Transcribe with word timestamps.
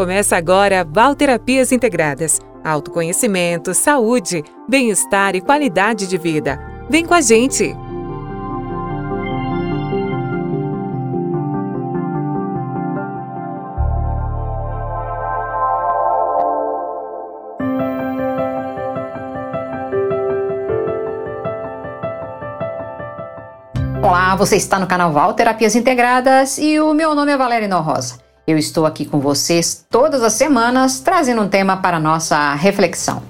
Começa 0.00 0.34
agora 0.34 0.82
Valterapias 0.82 1.72
Integradas. 1.72 2.40
Autoconhecimento, 2.64 3.74
saúde, 3.74 4.42
bem-estar 4.66 5.36
e 5.36 5.42
qualidade 5.42 6.06
de 6.06 6.16
vida. 6.16 6.58
Vem 6.88 7.04
com 7.04 7.12
a 7.12 7.20
gente! 7.20 7.76
Olá, 24.02 24.34
você 24.34 24.56
está 24.56 24.78
no 24.78 24.86
canal 24.86 25.12
Val 25.12 25.34
Terapias 25.34 25.76
Integradas 25.76 26.56
e 26.56 26.80
o 26.80 26.94
meu 26.94 27.14
nome 27.14 27.32
é 27.32 27.36
Valéria 27.36 27.76
Rosa. 27.76 28.29
Eu 28.46 28.58
estou 28.58 28.86
aqui 28.86 29.04
com 29.04 29.20
vocês 29.20 29.84
todas 29.88 30.22
as 30.22 30.32
semanas 30.32 31.00
trazendo 31.00 31.42
um 31.42 31.48
tema 31.48 31.76
para 31.76 32.00
nossa 32.00 32.54
reflexão. 32.54 33.22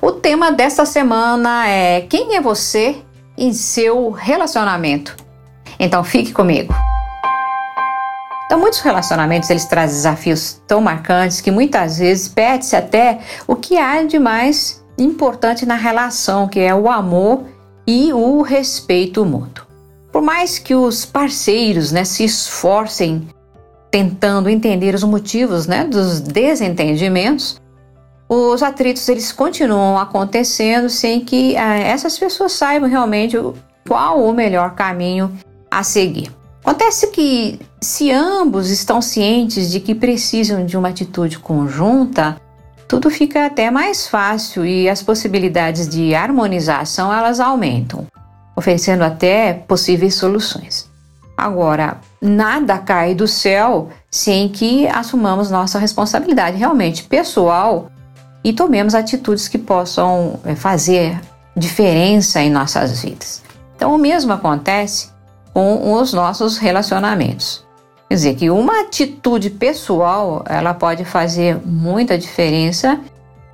O 0.00 0.12
tema 0.12 0.50
desta 0.50 0.84
semana 0.84 1.68
é 1.68 2.02
quem 2.02 2.36
é 2.36 2.40
você 2.40 2.96
em 3.38 3.52
seu 3.52 4.10
relacionamento. 4.10 5.16
Então 5.78 6.02
fique 6.04 6.32
comigo. 6.32 6.74
Então 8.46 8.58
muitos 8.58 8.80
relacionamentos 8.80 9.48
eles 9.50 9.64
trazem 9.64 9.96
desafios 9.96 10.60
tão 10.66 10.80
marcantes 10.80 11.40
que 11.40 11.50
muitas 11.50 11.98
vezes 11.98 12.28
perde-se 12.28 12.76
até 12.76 13.20
o 13.46 13.56
que 13.56 13.78
há 13.78 14.02
de 14.02 14.18
mais 14.18 14.84
importante 14.98 15.64
na 15.64 15.74
relação, 15.74 16.46
que 16.46 16.60
é 16.60 16.74
o 16.74 16.90
amor 16.90 17.44
e 17.86 18.12
o 18.12 18.42
respeito 18.42 19.24
mútuo. 19.24 19.66
Por 20.12 20.22
mais 20.22 20.58
que 20.58 20.74
os 20.74 21.04
parceiros 21.04 21.90
né, 21.90 22.04
se 22.04 22.24
esforcem 22.24 23.26
tentando 23.94 24.50
entender 24.50 24.92
os 24.92 25.04
motivos 25.04 25.68
né, 25.68 25.84
dos 25.84 26.18
desentendimentos, 26.18 27.62
os 28.28 28.60
atritos 28.60 29.08
eles 29.08 29.30
continuam 29.30 29.96
acontecendo 29.96 30.88
sem 30.90 31.24
que 31.24 31.56
ah, 31.56 31.78
essas 31.78 32.18
pessoas 32.18 32.50
saibam 32.50 32.90
realmente 32.90 33.36
qual 33.86 34.24
o 34.24 34.32
melhor 34.32 34.74
caminho 34.74 35.30
a 35.70 35.84
seguir. 35.84 36.32
Acontece 36.64 37.06
que, 37.12 37.60
se 37.80 38.10
ambos 38.10 38.68
estão 38.68 39.00
cientes 39.00 39.70
de 39.70 39.78
que 39.78 39.94
precisam 39.94 40.66
de 40.66 40.76
uma 40.76 40.88
atitude 40.88 41.38
conjunta, 41.38 42.36
tudo 42.88 43.08
fica 43.08 43.46
até 43.46 43.70
mais 43.70 44.08
fácil 44.08 44.66
e 44.66 44.88
as 44.88 45.04
possibilidades 45.04 45.88
de 45.88 46.16
harmonização 46.16 47.12
elas 47.12 47.38
aumentam 47.38 48.08
oferecendo 48.56 49.04
até 49.04 49.52
possíveis 49.52 50.16
soluções. 50.16 50.92
Agora, 51.36 52.00
nada 52.24 52.78
cai 52.78 53.14
do 53.14 53.28
céu 53.28 53.90
sem 54.10 54.48
que 54.48 54.88
assumamos 54.88 55.50
nossa 55.50 55.78
responsabilidade 55.78 56.56
realmente 56.56 57.04
pessoal 57.04 57.90
e 58.42 58.50
tomemos 58.50 58.94
atitudes 58.94 59.46
que 59.46 59.58
possam 59.58 60.40
eh, 60.46 60.54
fazer 60.54 61.20
diferença 61.54 62.40
em 62.40 62.50
nossas 62.50 63.02
vidas. 63.02 63.42
Então, 63.76 63.94
o 63.94 63.98
mesmo 63.98 64.32
acontece 64.32 65.10
com 65.52 65.92
os 65.92 66.14
nossos 66.14 66.56
relacionamentos. 66.56 67.62
Quer 68.08 68.14
dizer 68.14 68.34
que 68.36 68.50
uma 68.50 68.80
atitude 68.80 69.50
pessoal 69.50 70.44
ela 70.48 70.72
pode 70.72 71.04
fazer 71.04 71.60
muita 71.64 72.16
diferença 72.16 73.00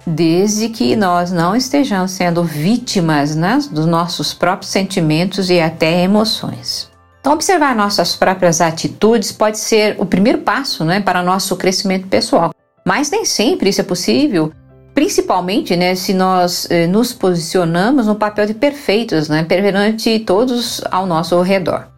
desde 0.07 0.69
que 0.69 0.95
nós 0.95 1.33
não 1.33 1.57
estejamos 1.57 2.13
sendo 2.13 2.45
vítimas 2.45 3.35
né, 3.35 3.59
dos 3.71 3.87
nossos 3.87 4.33
próprios 4.33 4.71
sentimentos 4.71 5.51
e 5.51 5.61
até 5.61 6.03
emoções. 6.03 6.90
Então, 7.21 7.35
observar 7.35 7.77
nossas 7.77 8.17
próprias 8.17 8.61
atitudes 8.61 9.31
pode 9.31 9.59
ser 9.59 9.95
o 9.99 10.07
primeiro 10.07 10.39
passo 10.39 10.85
né, 10.85 11.01
para 11.01 11.23
nosso 11.23 11.55
crescimento 11.57 12.09
pessoal, 12.09 12.51
mas 12.85 13.11
nem 13.11 13.27
sempre 13.27 13.69
isso 13.69 13.83
é 13.83 13.85
possível, 13.85 14.51
principalmente 14.95 15.77
né, 15.77 15.95
se 15.95 16.15
nós 16.15 16.67
eh, 16.71 16.87
nos 16.87 17.13
posicionamos 17.13 18.07
no 18.07 18.15
papel 18.15 18.47
de 18.47 18.55
perfeitos 18.55 19.29
né, 19.29 19.45
perante 19.45 20.19
todos 20.21 20.81
ao 20.91 21.05
nosso 21.05 21.41
redor. 21.43 21.89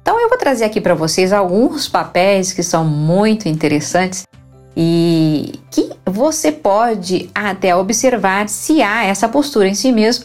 Então, 0.00 0.18
eu 0.18 0.28
vou 0.28 0.38
trazer 0.38 0.64
aqui 0.64 0.80
para 0.80 0.94
vocês 0.94 1.32
alguns 1.32 1.86
papéis 1.86 2.52
que 2.52 2.62
são 2.62 2.82
muito 2.82 3.48
interessantes 3.48 4.26
e 4.74 5.60
que 5.70 5.90
você 6.06 6.50
pode 6.50 7.30
até 7.34 7.76
observar 7.76 8.48
se 8.48 8.82
há 8.82 9.04
essa 9.04 9.28
postura 9.28 9.68
em 9.68 9.74
si 9.74 9.92
mesmo 9.92 10.24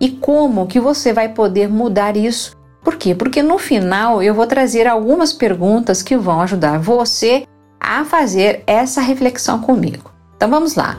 e 0.00 0.08
como 0.08 0.66
que 0.68 0.78
você 0.78 1.12
vai 1.12 1.28
poder 1.30 1.68
mudar 1.68 2.16
isso. 2.16 2.57
Por 2.82 2.96
quê? 2.96 3.14
Porque 3.14 3.42
no 3.42 3.58
final 3.58 4.22
eu 4.22 4.34
vou 4.34 4.46
trazer 4.46 4.86
algumas 4.86 5.32
perguntas 5.32 6.02
que 6.02 6.16
vão 6.16 6.40
ajudar 6.40 6.78
você 6.78 7.46
a 7.80 8.04
fazer 8.04 8.62
essa 8.66 9.00
reflexão 9.00 9.60
comigo. 9.60 10.10
Então 10.36 10.48
vamos 10.48 10.74
lá. 10.74 10.96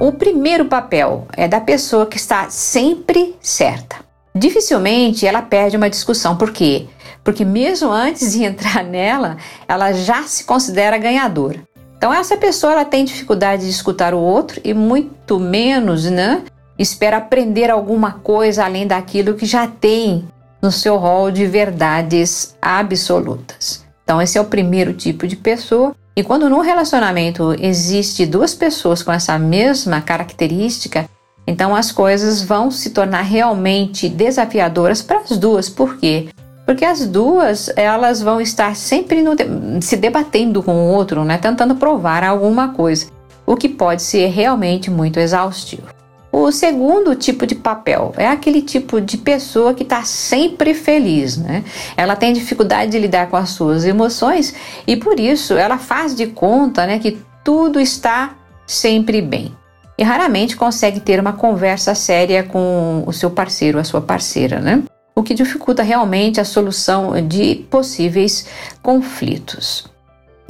O 0.00 0.12
primeiro 0.12 0.66
papel 0.66 1.26
é 1.36 1.48
da 1.48 1.60
pessoa 1.60 2.06
que 2.06 2.16
está 2.16 2.48
sempre 2.50 3.36
certa. 3.40 3.96
Dificilmente 4.34 5.26
ela 5.26 5.42
perde 5.42 5.76
uma 5.76 5.90
discussão, 5.90 6.36
por 6.36 6.52
quê? 6.52 6.86
Porque 7.24 7.44
mesmo 7.44 7.90
antes 7.90 8.32
de 8.32 8.44
entrar 8.44 8.82
nela, 8.86 9.36
ela 9.66 9.92
já 9.92 10.22
se 10.22 10.44
considera 10.44 10.98
ganhadora. 10.98 11.62
Então 11.96 12.14
essa 12.14 12.36
pessoa 12.36 12.72
ela 12.72 12.84
tem 12.84 13.04
dificuldade 13.04 13.64
de 13.64 13.70
escutar 13.70 14.14
o 14.14 14.20
outro 14.20 14.60
e 14.62 14.72
muito 14.72 15.40
menos, 15.40 16.04
né, 16.04 16.42
espera 16.78 17.16
aprender 17.16 17.70
alguma 17.70 18.12
coisa 18.12 18.64
além 18.64 18.86
daquilo 18.86 19.34
que 19.34 19.44
já 19.44 19.66
tem 19.66 20.24
no 20.62 20.70
seu 20.70 20.96
rol 20.96 21.30
de 21.30 21.46
verdades 21.46 22.56
absolutas. 22.60 23.84
Então 24.04 24.22
esse 24.22 24.38
é 24.38 24.40
o 24.40 24.46
primeiro 24.46 24.92
tipo 24.92 25.26
de 25.26 25.36
pessoa. 25.36 25.94
E 26.16 26.22
quando 26.22 26.48
no 26.48 26.60
relacionamento 26.60 27.54
existe 27.60 28.26
duas 28.26 28.54
pessoas 28.54 29.02
com 29.02 29.12
essa 29.12 29.38
mesma 29.38 30.00
característica, 30.00 31.08
então 31.46 31.74
as 31.74 31.92
coisas 31.92 32.42
vão 32.42 32.70
se 32.70 32.90
tornar 32.90 33.22
realmente 33.22 34.08
desafiadoras 34.08 35.00
para 35.00 35.20
as 35.20 35.36
duas. 35.36 35.68
Por 35.68 35.96
quê? 35.96 36.28
Porque 36.66 36.84
as 36.84 37.06
duas, 37.06 37.70
elas 37.76 38.20
vão 38.20 38.40
estar 38.40 38.76
sempre 38.76 39.22
no, 39.22 39.34
se 39.80 39.96
debatendo 39.96 40.62
com 40.62 40.74
o 40.74 40.92
outro, 40.92 41.24
né, 41.24 41.38
tentando 41.38 41.76
provar 41.76 42.22
alguma 42.22 42.74
coisa, 42.74 43.06
o 43.46 43.56
que 43.56 43.68
pode 43.70 44.02
ser 44.02 44.26
realmente 44.26 44.90
muito 44.90 45.18
exaustivo. 45.18 45.97
O 46.30 46.52
segundo 46.52 47.14
tipo 47.14 47.46
de 47.46 47.54
papel 47.54 48.12
é 48.16 48.26
aquele 48.26 48.60
tipo 48.60 49.00
de 49.00 49.16
pessoa 49.16 49.72
que 49.72 49.82
está 49.82 50.02
sempre 50.04 50.74
feliz, 50.74 51.36
né? 51.36 51.64
Ela 51.96 52.14
tem 52.16 52.32
dificuldade 52.32 52.92
de 52.92 52.98
lidar 52.98 53.28
com 53.28 53.36
as 53.36 53.50
suas 53.50 53.84
emoções 53.84 54.54
e 54.86 54.96
por 54.96 55.18
isso 55.18 55.54
ela 55.54 55.78
faz 55.78 56.14
de 56.14 56.26
conta, 56.26 56.86
né, 56.86 56.98
que 56.98 57.18
tudo 57.42 57.80
está 57.80 58.36
sempre 58.66 59.22
bem. 59.22 59.56
E 59.96 60.02
raramente 60.02 60.56
consegue 60.56 61.00
ter 61.00 61.18
uma 61.18 61.32
conversa 61.32 61.94
séria 61.94 62.42
com 62.42 63.02
o 63.06 63.12
seu 63.12 63.30
parceiro, 63.30 63.78
a 63.78 63.84
sua 63.84 64.00
parceira, 64.00 64.60
né? 64.60 64.82
o 65.18 65.22
que 65.22 65.34
dificulta 65.34 65.82
realmente 65.82 66.40
a 66.40 66.44
solução 66.44 67.26
de 67.26 67.56
possíveis 67.68 68.46
conflitos. 68.80 69.88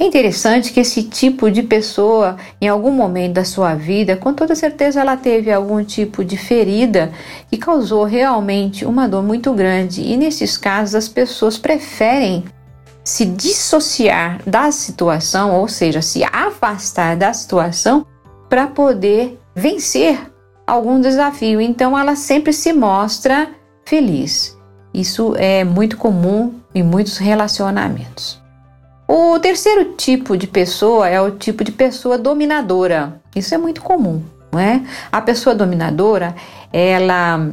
É 0.01 0.05
interessante 0.05 0.71
que 0.71 0.79
esse 0.79 1.03
tipo 1.03 1.51
de 1.51 1.61
pessoa, 1.61 2.37
em 2.61 2.69
algum 2.69 2.89
momento 2.89 3.33
da 3.33 3.43
sua 3.43 3.75
vida, 3.75 4.15
com 4.15 4.33
toda 4.33 4.55
certeza 4.55 5.01
ela 5.01 5.17
teve 5.17 5.51
algum 5.51 5.83
tipo 5.83 6.23
de 6.23 6.37
ferida 6.37 7.11
que 7.49 7.57
causou 7.57 8.05
realmente 8.05 8.85
uma 8.85 9.09
dor 9.09 9.21
muito 9.21 9.51
grande, 9.53 10.01
e 10.01 10.15
nesses 10.15 10.57
casos 10.57 10.95
as 10.95 11.09
pessoas 11.09 11.57
preferem 11.57 12.45
se 13.03 13.25
dissociar 13.25 14.39
da 14.47 14.71
situação, 14.71 15.53
ou 15.59 15.67
seja, 15.67 16.01
se 16.01 16.23
afastar 16.23 17.17
da 17.17 17.33
situação 17.33 18.05
para 18.47 18.67
poder 18.67 19.37
vencer 19.53 20.31
algum 20.65 21.01
desafio. 21.01 21.59
Então 21.59 21.99
ela 21.99 22.15
sempre 22.15 22.53
se 22.53 22.71
mostra 22.71 23.49
feliz. 23.85 24.57
Isso 24.93 25.35
é 25.35 25.65
muito 25.65 25.97
comum 25.97 26.53
em 26.73 26.83
muitos 26.83 27.17
relacionamentos. 27.17 28.38
O 29.11 29.39
terceiro 29.39 29.95
tipo 29.95 30.37
de 30.37 30.45
pessoa 30.45 31.09
é 31.09 31.19
o 31.19 31.31
tipo 31.31 31.63
de 31.63 31.71
pessoa 31.71 32.15
dominadora. 32.15 33.19
Isso 33.35 33.55
é 33.55 33.57
muito 33.57 33.81
comum, 33.81 34.21
não 34.51 34.59
é? 34.59 34.83
A 35.11 35.19
pessoa 35.19 35.55
dominadora, 35.55 36.35
ela 36.71 37.49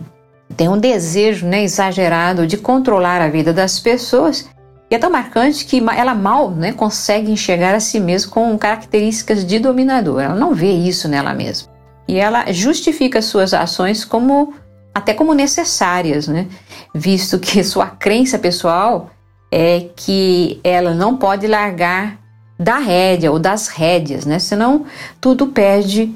tem 0.55 0.69
um 0.69 0.76
desejo 0.76 1.47
né, 1.47 1.64
exagerado 1.64 2.47
de 2.47 2.58
controlar 2.58 3.23
a 3.23 3.29
vida 3.31 3.55
das 3.55 3.81
pessoas 3.81 4.50
e 4.91 4.94
é 4.94 4.99
tão 4.99 5.08
marcante 5.08 5.64
que 5.64 5.82
ela 5.97 6.14
mal 6.14 6.50
né, 6.50 6.73
consegue 6.75 7.32
enxergar 7.32 7.75
a 7.75 7.81
si 7.81 8.00
mesma 8.00 8.32
com 8.32 8.58
características 8.58 9.43
de 9.43 9.58
dominadora. 9.58 10.26
Ela 10.26 10.35
não 10.35 10.53
vê 10.53 10.73
isso 10.73 11.08
nela 11.08 11.32
mesma. 11.32 11.73
E 12.06 12.17
ela 12.17 12.53
justifica 12.53 13.23
suas 13.23 13.55
ações 13.55 14.05
como 14.05 14.53
até 14.94 15.14
como 15.14 15.32
necessárias, 15.32 16.29
né? 16.29 16.49
Visto 16.94 17.38
que 17.38 17.64
sua 17.64 17.87
crença 17.87 18.38
pessoal 18.38 19.11
é 19.58 19.88
que 19.97 20.61
ela 20.62 20.93
não 20.94 21.17
pode 21.17 21.47
largar 21.47 22.19
da 22.58 22.76
rédea 22.76 23.32
ou 23.32 23.38
das 23.38 23.69
rédeas, 23.69 24.26
né? 24.26 24.38
Senão 24.38 24.85
tudo 25.19 25.47
perde 25.47 26.14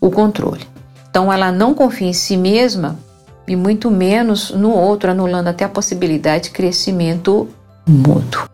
o 0.00 0.10
controle. 0.10 0.66
Então 1.10 1.30
ela 1.30 1.52
não 1.52 1.74
confia 1.74 2.08
em 2.08 2.14
si 2.14 2.34
mesma 2.34 2.98
e 3.46 3.54
muito 3.54 3.90
menos 3.90 4.52
no 4.52 4.70
outro, 4.70 5.10
anulando 5.10 5.48
até 5.48 5.66
a 5.66 5.68
possibilidade 5.68 6.44
de 6.44 6.50
crescimento 6.50 7.46
mútuo. 7.86 8.48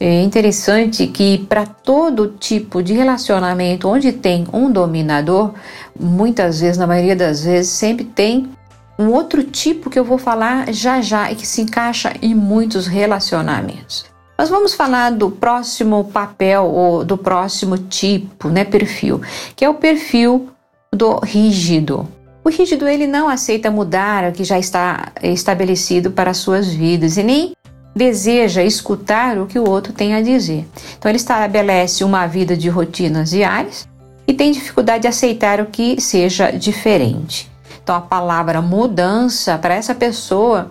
É 0.00 0.20
interessante 0.20 1.06
que 1.06 1.38
para 1.38 1.64
todo 1.64 2.34
tipo 2.40 2.82
de 2.82 2.92
relacionamento 2.92 3.86
onde 3.88 4.10
tem 4.10 4.48
um 4.52 4.68
dominador, 4.68 5.54
muitas 5.98 6.58
vezes, 6.58 6.76
na 6.76 6.88
maioria 6.88 7.14
das 7.14 7.44
vezes, 7.44 7.70
sempre 7.70 8.04
tem 8.04 8.50
um 9.00 9.10
outro 9.12 9.42
tipo 9.42 9.88
que 9.88 9.98
eu 9.98 10.04
vou 10.04 10.18
falar 10.18 10.72
já 10.72 11.00
já 11.00 11.32
e 11.32 11.34
que 11.34 11.46
se 11.46 11.62
encaixa 11.62 12.12
em 12.20 12.34
muitos 12.34 12.86
relacionamentos. 12.86 14.04
Mas 14.36 14.50
vamos 14.50 14.74
falar 14.74 15.10
do 15.10 15.30
próximo 15.30 16.04
papel 16.04 16.64
ou 16.64 17.04
do 17.04 17.16
próximo 17.16 17.78
tipo, 17.78 18.48
né, 18.48 18.64
perfil, 18.64 19.20
que 19.56 19.64
é 19.64 19.68
o 19.68 19.74
perfil 19.74 20.50
do 20.94 21.18
rígido. 21.18 22.06
O 22.44 22.50
rígido 22.50 22.86
ele 22.86 23.06
não 23.06 23.28
aceita 23.28 23.70
mudar 23.70 24.28
o 24.28 24.32
que 24.32 24.44
já 24.44 24.58
está 24.58 25.12
estabelecido 25.22 26.10
para 26.10 26.30
as 26.30 26.38
suas 26.38 26.68
vidas 26.68 27.16
e 27.16 27.22
nem 27.22 27.52
deseja 27.94 28.62
escutar 28.62 29.38
o 29.38 29.46
que 29.46 29.58
o 29.58 29.68
outro 29.68 29.92
tem 29.92 30.14
a 30.14 30.22
dizer. 30.22 30.66
Então 30.98 31.10
ele 31.10 31.16
estabelece 31.16 32.04
uma 32.04 32.26
vida 32.26 32.56
de 32.56 32.68
rotinas 32.68 33.30
diárias 33.30 33.88
e 34.26 34.32
tem 34.32 34.52
dificuldade 34.52 35.02
de 35.02 35.08
aceitar 35.08 35.60
o 35.60 35.66
que 35.66 36.00
seja 36.00 36.50
diferente. 36.50 37.49
Então 37.90 37.98
a 37.98 38.02
palavra 38.02 38.62
mudança 38.62 39.58
para 39.58 39.74
essa 39.74 39.92
pessoa 39.96 40.70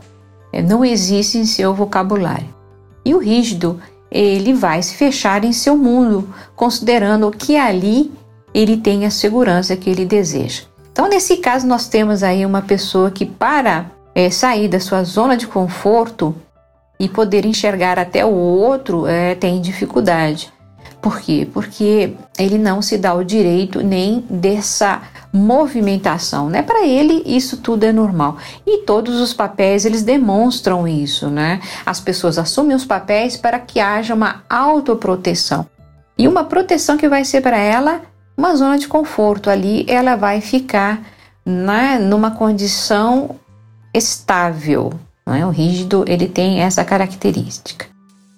eh, 0.53 0.61
não 0.61 0.85
existe 0.85 1.37
em 1.37 1.45
seu 1.45 1.73
vocabulário. 1.73 2.47
E 3.03 3.13
o 3.13 3.17
rígido, 3.17 3.77
ele 4.09 4.53
vai 4.53 4.81
se 4.81 4.95
fechar 4.95 5.43
em 5.43 5.51
seu 5.51 5.75
mundo, 5.75 6.29
considerando 6.55 7.29
que 7.29 7.57
ali 7.57 8.09
ele 8.53 8.77
tem 8.77 9.05
a 9.05 9.11
segurança 9.11 9.75
que 9.75 9.89
ele 9.89 10.05
deseja. 10.05 10.61
Então, 10.93 11.09
nesse 11.09 11.35
caso, 11.35 11.67
nós 11.67 11.89
temos 11.89 12.23
aí 12.23 12.45
uma 12.45 12.61
pessoa 12.61 13.11
que, 13.11 13.25
para 13.25 13.91
é, 14.15 14.29
sair 14.29 14.69
da 14.69 14.79
sua 14.79 15.03
zona 15.03 15.35
de 15.35 15.45
conforto 15.45 16.33
e 16.97 17.09
poder 17.09 17.43
enxergar 17.45 17.99
até 17.99 18.23
o 18.23 18.31
outro, 18.31 19.05
é, 19.07 19.35
tem 19.35 19.59
dificuldade. 19.59 20.53
Por 21.01 21.19
quê? 21.19 21.45
Porque 21.53 22.13
ele 22.37 22.57
não 22.57 22.81
se 22.81 22.97
dá 22.97 23.13
o 23.13 23.25
direito 23.25 23.81
nem 23.81 24.23
dessa 24.29 25.01
movimentação, 25.31 26.49
né? 26.49 26.61
Para 26.61 26.85
ele 26.85 27.23
isso 27.25 27.57
tudo 27.57 27.83
é 27.83 27.91
normal. 27.91 28.37
E 28.65 28.79
todos 28.79 29.19
os 29.21 29.33
papéis 29.33 29.85
eles 29.85 30.03
demonstram 30.03 30.87
isso, 30.87 31.29
né? 31.29 31.59
As 31.85 31.99
pessoas 31.99 32.37
assumem 32.37 32.75
os 32.75 32.85
papéis 32.85 33.37
para 33.37 33.59
que 33.59 33.79
haja 33.79 34.13
uma 34.13 34.43
autoproteção. 34.49 35.67
E 36.17 36.27
uma 36.27 36.43
proteção 36.43 36.97
que 36.97 37.07
vai 37.07 37.23
ser 37.23 37.41
para 37.41 37.57
ela 37.57 38.01
uma 38.35 38.55
zona 38.55 38.77
de 38.77 38.87
conforto. 38.87 39.49
Ali 39.49 39.85
ela 39.87 40.15
vai 40.15 40.41
ficar 40.41 41.01
né, 41.45 41.99
numa 41.99 42.31
condição 42.31 43.35
estável. 43.93 44.93
Né? 45.25 45.45
O 45.45 45.49
rígido 45.49 46.03
ele 46.07 46.27
tem 46.27 46.61
essa 46.61 46.83
característica. 46.83 47.88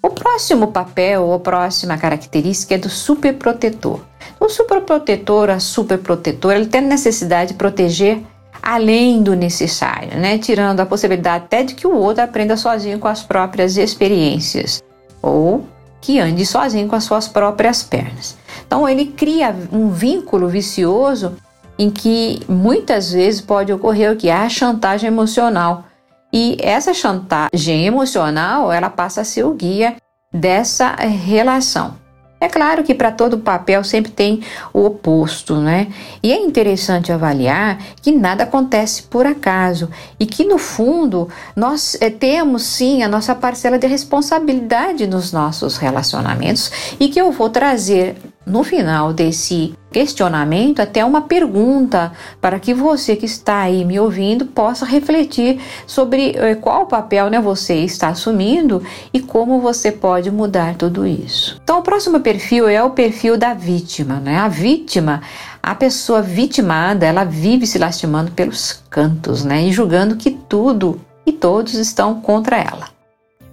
O 0.04 0.10
próximo 0.10 0.68
papel 0.72 1.24
ou 1.24 1.40
próxima 1.40 1.96
característica 1.96 2.74
é 2.74 2.78
do 2.78 2.90
superprotetor. 2.90 4.00
O 4.40 4.50
superprotetor, 4.50 5.50
a 5.52 5.60
superprotetora, 5.60 6.56
ele 6.56 6.66
tem 6.66 6.82
necessidade 6.82 7.52
de 7.52 7.58
proteger 7.58 8.20
além 8.62 9.22
do 9.22 9.36
necessário, 9.36 10.18
né? 10.20 10.40
tirando 10.40 10.80
a 10.80 10.86
possibilidade 10.86 11.46
até 11.46 11.64
de 11.64 11.76
que 11.76 11.86
o 11.86 11.96
outro 11.96 12.24
aprenda 12.24 12.58
sozinho 12.58 12.98
com 12.98 13.08
as 13.08 13.22
próprias 13.22 13.78
experiências 13.78 14.84
ou 15.22 15.66
que 16.00 16.20
ande 16.20 16.46
sozinho 16.46 16.88
com 16.88 16.96
as 16.96 17.04
suas 17.04 17.28
próprias 17.28 17.84
pernas. 17.84 18.36
Então 18.66 18.90
ele 18.90 19.06
cria 19.06 19.56
um 19.72 19.90
vínculo 19.90 20.48
vicioso 20.48 21.36
em 21.78 21.90
que 21.92 22.42
muitas 22.48 23.12
vezes 23.12 23.40
pode 23.40 23.72
ocorrer 23.72 24.12
o 24.12 24.16
que 24.16 24.30
a 24.30 24.50
chantagem 24.50 25.08
emocional 25.08 25.86
e 26.32 26.58
essa 26.60 26.94
chantagem 26.94 27.86
emocional, 27.86 28.72
ela 28.72 28.90
passa 28.90 29.22
a 29.22 29.26
ser 29.26 29.44
o 29.44 29.54
guia 29.54 29.96
dessa 30.34 30.96
relação. 30.96 32.00
É 32.42 32.50
claro 32.50 32.84
que 32.84 32.96
para 32.96 33.12
todo 33.12 33.38
papel 33.38 33.84
sempre 33.84 34.12
tem 34.12 34.42
o 34.74 34.84
oposto, 34.84 35.58
né? 35.58 35.90
E 36.24 36.34
é 36.34 36.38
interessante 36.38 37.12
avaliar 37.12 37.78
que 38.02 38.12
nada 38.12 38.46
acontece 38.46 39.04
por 39.04 39.28
acaso 39.28 39.92
e 40.20 40.26
que 40.26 40.44
no 40.44 40.58
fundo 40.58 41.30
nós 41.56 41.96
é, 42.02 42.10
temos 42.10 42.64
sim 42.64 43.04
a 43.04 43.08
nossa 43.08 43.36
parcela 43.36 43.78
de 43.78 43.86
responsabilidade 43.86 45.06
nos 45.06 45.32
nossos 45.32 45.78
relacionamentos 45.78 46.96
e 47.00 47.10
que 47.10 47.22
eu 47.22 47.32
vou 47.32 47.48
trazer 47.48 48.16
no 48.46 48.64
final 48.64 49.14
desse 49.14 49.74
questionamento 49.92 50.82
até 50.82 51.04
uma 51.04 51.22
pergunta 51.22 52.12
para 52.40 52.60
que 52.60 52.74
você 52.74 53.16
que 53.16 53.26
está 53.26 53.60
aí 53.60 53.84
me 53.84 54.00
ouvindo 54.00 54.46
possa 54.46 54.86
refletir 54.86 55.60
sobre 55.86 56.34
eh, 56.36 56.56
qual 56.56 56.86
papel 56.86 57.30
né, 57.30 57.40
você 57.40 57.76
está 57.76 58.08
assumindo 58.08 58.82
e 59.14 59.20
como 59.20 59.60
você 59.60 59.92
pode 59.92 60.32
mudar 60.32 60.76
tudo 60.76 61.06
isso. 61.06 61.60
Então, 61.62 61.80
o 61.80 61.84
próximo 61.84 62.20
perfil 62.22 62.68
é 62.68 62.82
o 62.82 62.92
perfil 62.92 63.38
da 63.38 63.54
vítima. 63.54 64.16
Né? 64.20 64.38
A 64.38 64.48
vítima, 64.48 65.22
a 65.62 65.76
pessoa 65.76 66.22
vitimada, 66.22 67.06
ela 67.06 67.26
vive 67.26 67.68
se 67.68 67.78
lastimando 67.78 68.32
pelos 68.32 68.82
cantos 68.90 69.44
né? 69.44 69.64
e 69.64 69.72
julgando 69.72 70.16
que 70.16 70.32
tudo 70.32 71.00
e 71.26 71.34
todos 71.34 71.74
estão 71.74 72.22
contra 72.22 72.58
ela 72.58 73.01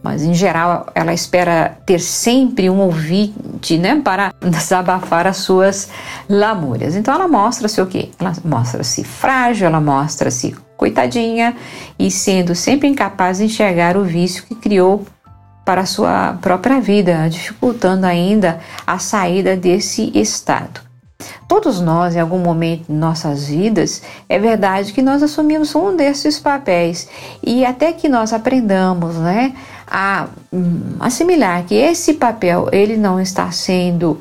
mas 0.03 0.23
em 0.23 0.35
geral 0.35 0.87
ela 0.95 1.13
espera 1.13 1.77
ter 1.85 1.99
sempre 1.99 2.71
um 2.71 2.81
ouvinte, 2.81 3.77
né, 3.79 4.01
para 4.03 4.33
desabafar 4.41 5.27
as 5.27 5.39
suas 5.39 5.89
lamúrias. 6.29 6.95
Então 6.95 7.15
ela 7.15 7.29
mostra-se 7.29 7.81
o 7.81 7.87
quê? 7.87 8.11
Ela 8.19 8.33
mostra-se 8.45 9.05
frágil, 9.05 9.67
ela 9.67 9.81
mostra-se 9.81 10.57
coitadinha 10.77 11.57
e 11.99 12.11
sendo 12.11 12.55
sempre 12.55 12.89
incapaz 12.89 13.39
de 13.39 13.45
enxergar 13.45 13.97
o 13.97 14.05
vício 14.05 14.45
que 14.45 14.55
criou 14.55 15.05
para 15.65 15.83
a 15.83 15.87
sua 15.87 16.39
própria 16.41 16.81
vida, 16.81 17.29
dificultando 17.29 18.07
ainda 18.07 18.61
a 18.87 18.99
saída 18.99 19.55
desse 19.55 20.11
estado. 20.15 20.81
Todos 21.49 21.81
nós, 21.81 22.15
em 22.15 22.21
algum 22.21 22.39
momento 22.39 22.87
de 22.87 22.93
nossas 22.93 23.49
vidas, 23.49 24.03
é 24.29 24.39
verdade 24.39 24.93
que 24.93 25.03
nós 25.03 25.23
assumimos 25.23 25.75
um 25.75 25.97
desses 25.97 26.39
papéis 26.39 27.09
e 27.43 27.65
até 27.65 27.93
que 27.93 28.09
nós 28.09 28.33
aprendamos, 28.33 29.17
né, 29.17 29.55
a 29.91 30.29
assimilar 31.01 31.65
que 31.65 31.75
esse 31.75 32.15
papel 32.15 32.69
ele 32.73 32.97
não 32.97 33.21
está 33.21 33.51
sendo 33.51 34.21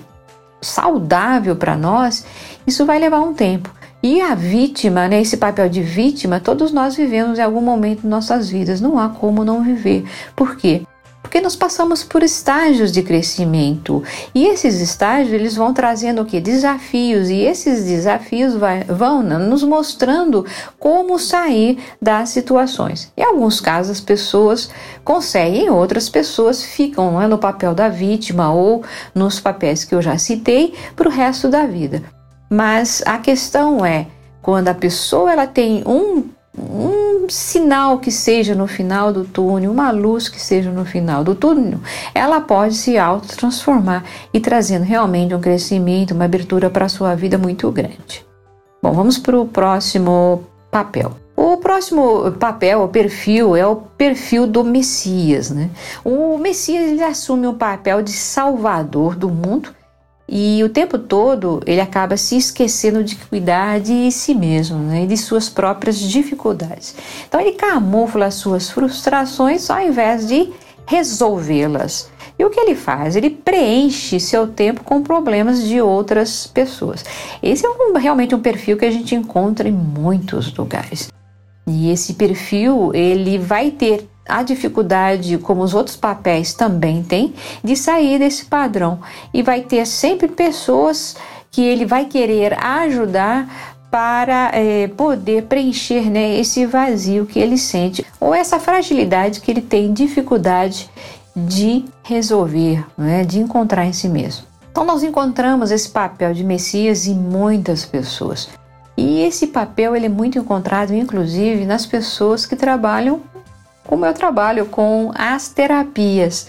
saudável 0.61 1.55
para 1.55 1.75
nós, 1.75 2.25
isso 2.65 2.85
vai 2.85 2.97
levar 2.99 3.19
um 3.19 3.33
tempo. 3.33 3.69
E 4.01 4.21
a 4.21 4.35
vítima, 4.35 5.07
né, 5.07 5.21
esse 5.21 5.37
papel 5.37 5.67
de 5.67 5.81
vítima, 5.81 6.39
todos 6.39 6.71
nós 6.71 6.95
vivemos 6.95 7.39
em 7.39 7.41
algum 7.41 7.61
momento 7.61 8.01
de 8.01 8.07
nossas 8.07 8.49
vidas, 8.49 8.79
não 8.79 8.97
há 8.97 9.09
como 9.09 9.43
não 9.43 9.63
viver. 9.63 10.05
Por 10.35 10.55
quê? 10.55 10.83
Porque 11.27 11.41
nós 11.41 11.57
passamos 11.57 12.05
por 12.05 12.23
estágios 12.23 12.89
de 12.89 13.03
crescimento 13.03 14.01
e 14.33 14.47
esses 14.47 14.79
estágios 14.79 15.33
eles 15.33 15.57
vão 15.57 15.73
trazendo 15.73 16.21
o 16.21 16.25
que 16.25 16.39
desafios 16.39 17.29
e 17.29 17.41
esses 17.41 17.83
desafios 17.83 18.55
vai, 18.55 18.85
vão 18.85 19.21
nos 19.21 19.61
mostrando 19.61 20.45
como 20.79 21.19
sair 21.19 21.79
das 22.01 22.29
situações. 22.29 23.11
Em 23.17 23.23
alguns 23.23 23.59
casos 23.59 23.97
as 23.97 23.99
pessoas 23.99 24.69
conseguem, 25.03 25.69
outras 25.69 26.07
pessoas 26.07 26.63
ficam 26.63 27.21
é, 27.21 27.27
no 27.27 27.37
papel 27.37 27.75
da 27.75 27.89
vítima 27.89 28.53
ou 28.53 28.85
nos 29.13 29.37
papéis 29.37 29.83
que 29.83 29.93
eu 29.93 30.01
já 30.01 30.17
citei 30.17 30.73
para 30.95 31.09
o 31.09 31.11
resto 31.11 31.49
da 31.49 31.65
vida. 31.65 32.03
Mas 32.49 33.03
a 33.05 33.17
questão 33.17 33.85
é 33.85 34.07
quando 34.41 34.69
a 34.69 34.73
pessoa 34.73 35.29
ela 35.29 35.45
tem 35.45 35.83
um 35.85 36.36
um 36.57 37.29
sinal 37.29 37.99
que 37.99 38.11
seja 38.11 38.55
no 38.55 38.67
final 38.67 39.13
do 39.13 39.23
túnel, 39.23 39.71
uma 39.71 39.91
luz 39.91 40.27
que 40.27 40.41
seja 40.41 40.71
no 40.71 40.85
final 40.85 41.23
do 41.23 41.35
túnel, 41.35 41.79
ela 42.13 42.41
pode 42.41 42.75
se 42.75 42.97
autotransformar 42.97 44.03
e 44.33 44.39
trazendo 44.39 44.83
realmente 44.83 45.35
um 45.35 45.41
crescimento, 45.41 46.13
uma 46.13 46.25
abertura 46.25 46.69
para 46.69 46.85
a 46.85 46.89
sua 46.89 47.15
vida 47.15 47.37
muito 47.37 47.71
grande. 47.71 48.25
Bom, 48.81 48.93
vamos 48.93 49.17
para 49.17 49.39
o 49.39 49.45
próximo 49.45 50.43
papel. 50.71 51.11
O 51.35 51.57
próximo 51.57 52.31
papel, 52.31 52.81
o 52.81 52.87
perfil, 52.87 53.55
é 53.55 53.65
o 53.65 53.75
perfil 53.75 54.47
do 54.47 54.63
Messias. 54.63 55.51
Né? 55.51 55.69
O 56.03 56.37
Messias 56.37 56.91
ele 56.91 57.03
assume 57.03 57.45
o 57.45 57.53
papel 57.53 58.01
de 58.01 58.11
salvador 58.11 59.15
do 59.15 59.29
mundo 59.29 59.69
e 60.29 60.61
o 60.63 60.69
tempo 60.69 60.99
todo 60.99 61.61
ele 61.65 61.79
acaba 61.79 62.17
se 62.17 62.35
esquecendo 62.35 63.03
de 63.03 63.15
cuidar 63.15 63.79
de 63.79 64.11
si 64.11 64.35
mesmo 64.35 64.77
né, 64.77 65.03
e 65.03 65.07
de 65.07 65.15
suas 65.15 65.47
próprias 65.47 65.99
dificuldades. 65.99 66.95
Então 67.27 67.39
ele 67.39 67.53
camufla 67.53 68.25
as 68.25 68.35
suas 68.35 68.69
frustrações 68.69 69.69
ao 69.69 69.81
invés 69.81 70.27
de 70.27 70.51
resolvê-las. 70.85 72.09
E 72.39 72.45
o 72.45 72.49
que 72.49 72.59
ele 72.59 72.75
faz? 72.75 73.15
Ele 73.15 73.29
preenche 73.29 74.19
seu 74.19 74.47
tempo 74.47 74.83
com 74.83 75.01
problemas 75.01 75.63
de 75.63 75.81
outras 75.81 76.45
pessoas. 76.45 77.03
Esse 77.41 77.65
é 77.65 77.69
um, 77.69 77.93
realmente 77.93 78.35
um 78.35 78.39
perfil 78.39 78.77
que 78.77 78.85
a 78.85 78.91
gente 78.91 79.15
encontra 79.15 79.67
em 79.67 79.71
muitos 79.71 80.53
lugares. 80.55 81.09
E 81.65 81.89
esse 81.89 82.13
perfil 82.13 82.91
ele 82.93 83.37
vai 83.37 83.71
ter 83.71 84.07
a 84.27 84.43
dificuldade, 84.43 85.37
como 85.37 85.63
os 85.63 85.73
outros 85.73 85.95
papéis 85.95 86.53
também 86.53 87.03
têm, 87.03 87.33
de 87.63 87.75
sair 87.75 88.19
desse 88.19 88.45
padrão. 88.45 88.99
E 89.33 89.41
vai 89.41 89.61
ter 89.61 89.85
sempre 89.85 90.27
pessoas 90.27 91.15
que 91.51 91.61
ele 91.61 91.85
vai 91.85 92.05
querer 92.05 92.53
ajudar 92.63 93.75
para 93.89 94.51
é, 94.53 94.87
poder 94.89 95.43
preencher 95.43 96.09
né, 96.09 96.37
esse 96.39 96.65
vazio 96.65 97.25
que 97.25 97.39
ele 97.39 97.57
sente 97.57 98.05
ou 98.19 98.33
essa 98.33 98.59
fragilidade 98.59 99.39
que 99.39 99.49
ele 99.49 99.61
tem 99.61 99.93
dificuldade 99.93 100.89
de 101.35 101.85
resolver, 102.03 102.85
né, 102.97 103.23
de 103.23 103.39
encontrar 103.39 103.85
em 103.85 103.93
si 103.93 104.09
mesmo. 104.09 104.45
Então 104.71 104.85
nós 104.85 105.03
encontramos 105.03 105.71
esse 105.71 105.89
papel 105.89 106.33
de 106.33 106.43
Messias 106.43 107.07
em 107.07 107.15
muitas 107.15 107.85
pessoas. 107.85 108.49
E 108.95 109.21
esse 109.21 109.47
papel 109.47 109.95
ele 109.95 110.07
é 110.07 110.09
muito 110.09 110.39
encontrado, 110.39 110.93
inclusive, 110.93 111.65
nas 111.65 111.85
pessoas 111.85 112.45
que 112.45 112.55
trabalham 112.55 113.21
como 113.87 114.05
eu 114.05 114.13
trabalho 114.13 114.67
com 114.67 115.11
as 115.15 115.47
terapias. 115.49 116.47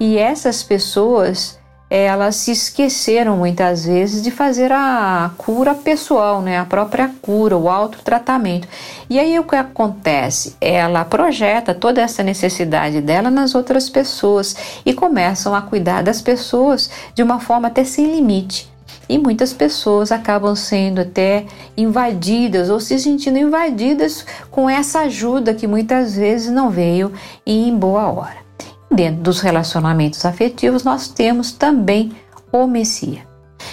E 0.00 0.16
essas 0.16 0.62
pessoas 0.62 1.58
elas 1.88 2.34
se 2.36 2.50
esqueceram 2.50 3.36
muitas 3.36 3.84
vezes 3.84 4.20
de 4.20 4.30
fazer 4.32 4.72
a 4.72 5.30
cura 5.38 5.72
pessoal, 5.72 6.42
né? 6.42 6.58
a 6.58 6.64
própria 6.64 7.10
cura, 7.22 7.56
o 7.56 7.68
autotratamento. 7.68 8.66
E 9.08 9.20
aí 9.20 9.38
o 9.38 9.44
que 9.44 9.54
acontece? 9.54 10.56
Ela 10.60 11.04
projeta 11.04 11.72
toda 11.72 12.02
essa 12.02 12.24
necessidade 12.24 13.00
dela 13.00 13.30
nas 13.30 13.54
outras 13.54 13.88
pessoas 13.88 14.56
e 14.84 14.92
começam 14.92 15.54
a 15.54 15.62
cuidar 15.62 16.02
das 16.02 16.20
pessoas 16.20 16.90
de 17.14 17.22
uma 17.22 17.38
forma 17.38 17.68
até 17.68 17.84
sem 17.84 18.12
limite. 18.12 18.75
E 19.08 19.18
muitas 19.18 19.52
pessoas 19.52 20.10
acabam 20.10 20.54
sendo 20.56 21.00
até 21.00 21.46
invadidas 21.76 22.70
ou 22.70 22.80
se 22.80 22.98
sentindo 22.98 23.38
invadidas 23.38 24.26
com 24.50 24.68
essa 24.68 25.00
ajuda 25.00 25.54
que 25.54 25.66
muitas 25.66 26.16
vezes 26.16 26.50
não 26.50 26.70
veio 26.70 27.12
em 27.46 27.74
boa 27.76 28.10
hora. 28.10 28.46
Dentro 28.90 29.22
dos 29.22 29.40
relacionamentos 29.40 30.24
afetivos, 30.24 30.84
nós 30.84 31.08
temos 31.08 31.52
também 31.52 32.12
o 32.52 32.66
Messias. 32.66 33.22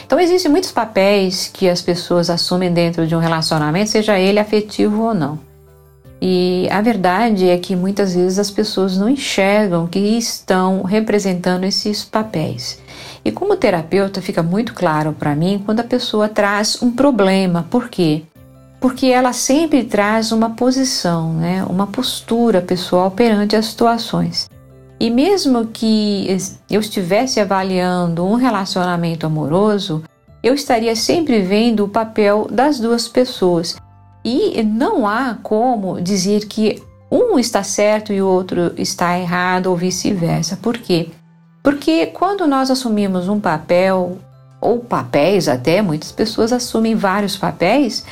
Então, 0.06 0.20
existem 0.20 0.52
muitos 0.52 0.72
papéis 0.72 1.50
que 1.52 1.70
as 1.70 1.82
pessoas 1.82 2.30
assumem 2.30 2.72
dentro 2.72 3.08
de 3.08 3.16
um 3.16 3.20
relacionamento, 3.20 3.90
seja 3.90 4.20
ele 4.20 4.40
afetivo 4.40 5.02
ou 5.02 5.14
não. 5.14 5.40
E 6.22 6.68
a 6.72 6.82
verdade 6.82 7.50
é 7.50 7.58
que 7.58 7.76
muitas 7.76 8.16
vezes 8.16 8.40
as 8.40 8.50
pessoas 8.50 8.98
não 8.98 9.10
enxergam 9.10 9.88
que 9.88 10.00
estão 10.00 10.84
representando 10.84 11.66
esses 11.66 12.04
papéis. 12.04 12.80
E 13.26 13.32
como 13.32 13.56
terapeuta, 13.56 14.22
fica 14.22 14.44
muito 14.44 14.74
claro 14.74 15.14
para 15.14 15.36
mim 15.36 15.62
quando 15.66 15.80
a 15.80 15.84
pessoa 15.86 16.28
traz 16.28 16.82
um 16.82 16.92
problema. 16.92 17.66
Por 17.70 17.88
quê? 17.88 18.24
Porque 18.82 19.08
ela 19.08 19.32
sempre 19.32 19.84
traz 19.86 20.32
uma 20.34 20.50
posição, 20.50 21.34
né? 21.34 21.64
uma 21.70 21.88
postura 21.88 22.62
pessoal 22.62 23.10
perante 23.10 23.56
as 23.56 23.68
situações. 23.68 24.50
E 25.00 25.10
mesmo 25.10 25.68
que 25.68 26.28
eu 26.70 26.82
estivesse 26.82 27.40
avaliando 27.40 28.26
um 28.26 28.36
relacionamento 28.36 29.26
amoroso, 29.26 30.04
eu 30.42 30.54
estaria 30.54 30.96
sempre 30.96 31.42
vendo 31.42 31.86
o 31.86 31.90
papel 31.90 32.48
das 32.52 32.80
duas 32.80 33.08
pessoas. 33.08 33.78
E 34.24 34.62
não 34.64 35.08
há 35.08 35.38
como 35.42 36.02
dizer 36.02 36.46
que 36.48 36.82
um 37.10 37.40
está 37.40 37.64
certo 37.64 38.12
e 38.12 38.22
o 38.22 38.28
outro 38.28 38.74
está 38.78 39.18
errado 39.18 39.68
ou 39.68 39.78
vice-versa. 39.78 40.58
Por 40.62 40.78
quê? 40.78 41.10
Porque 41.64 42.08
quando 42.08 42.46
nós 42.46 42.70
assumimos 42.70 43.30
um 43.30 43.40
papel, 43.40 44.18
ou 44.60 44.80
papéis 44.80 45.48
até, 45.48 45.82
muitas 45.82 46.12
pessoas 46.12 46.52
assumem 46.52 46.94
vários 46.94 47.38
papéis, 47.38 48.06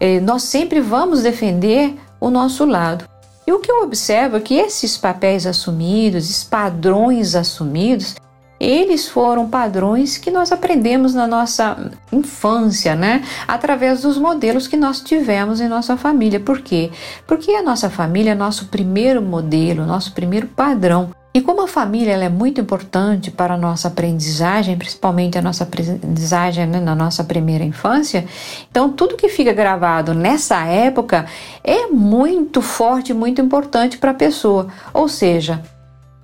eh, 0.00 0.20
nós 0.20 0.44
sempre 0.44 0.80
vamos 0.80 1.22
defender 1.22 1.94
o 2.18 2.30
nosso 2.30 2.64
lado. 2.64 3.04
E 3.46 3.52
o 3.52 3.60
que 3.60 3.70
eu 3.70 3.82
observo 3.82 4.38
é 4.38 4.40
que 4.40 4.54
esses 4.54 4.96
papéis 4.96 5.46
assumidos, 5.46 6.24
esses 6.24 6.44
padrões 6.44 7.34
assumidos, 7.34 8.16
eles 8.58 9.06
foram 9.06 9.50
padrões 9.50 10.16
que 10.16 10.30
nós 10.30 10.50
aprendemos 10.50 11.12
na 11.12 11.26
nossa 11.26 11.90
infância, 12.10 12.94
né? 12.94 13.22
Através 13.46 14.00
dos 14.00 14.16
modelos 14.16 14.66
que 14.66 14.76
nós 14.78 15.00
tivemos 15.00 15.60
em 15.60 15.68
nossa 15.68 15.96
família. 15.98 16.40
Por 16.40 16.62
quê? 16.62 16.90
Porque 17.26 17.50
a 17.50 17.62
nossa 17.62 17.90
família 17.90 18.30
é 18.30 18.34
nosso 18.34 18.66
primeiro 18.68 19.20
modelo, 19.20 19.84
nosso 19.84 20.12
primeiro 20.14 20.46
padrão. 20.46 21.10
E 21.36 21.40
como 21.40 21.62
a 21.62 21.66
família 21.66 22.12
é 22.12 22.28
muito 22.28 22.60
importante 22.60 23.28
para 23.28 23.54
a 23.54 23.58
nossa 23.58 23.88
aprendizagem, 23.88 24.78
principalmente 24.78 25.36
a 25.36 25.42
nossa 25.42 25.64
aprendizagem 25.64 26.64
né, 26.64 26.78
na 26.78 26.94
nossa 26.94 27.24
primeira 27.24 27.64
infância, 27.64 28.24
então 28.70 28.92
tudo 28.92 29.16
que 29.16 29.28
fica 29.28 29.52
gravado 29.52 30.14
nessa 30.14 30.64
época 30.64 31.26
é 31.64 31.88
muito 31.88 32.62
forte, 32.62 33.12
muito 33.12 33.40
importante 33.40 33.98
para 33.98 34.12
a 34.12 34.14
pessoa. 34.14 34.68
Ou 34.92 35.08
seja, 35.08 35.60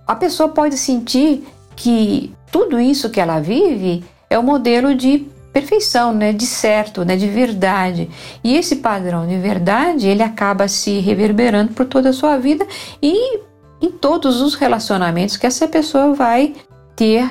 a 0.06 0.14
pessoa 0.14 0.50
pode 0.50 0.78
sentir 0.78 1.44
que 1.74 2.32
tudo 2.52 2.78
isso 2.78 3.10
que 3.10 3.18
ela 3.18 3.40
vive 3.40 4.04
é 4.30 4.38
o 4.38 4.42
um 4.42 4.44
modelo 4.44 4.94
de 4.94 5.26
perfeição, 5.52 6.12
né, 6.12 6.32
de 6.32 6.46
certo, 6.46 7.04
né, 7.04 7.16
de 7.16 7.26
verdade. 7.26 8.08
E 8.44 8.56
esse 8.56 8.76
padrão 8.76 9.26
de 9.26 9.36
verdade, 9.38 10.06
ele 10.06 10.22
acaba 10.22 10.68
se 10.68 11.00
reverberando 11.00 11.72
por 11.72 11.86
toda 11.86 12.10
a 12.10 12.12
sua 12.12 12.36
vida 12.36 12.64
e 13.02 13.49
em 13.80 13.90
todos 13.90 14.40
os 14.40 14.54
relacionamentos 14.54 15.36
que 15.36 15.46
essa 15.46 15.66
pessoa 15.66 16.14
vai 16.14 16.54
ter 16.94 17.30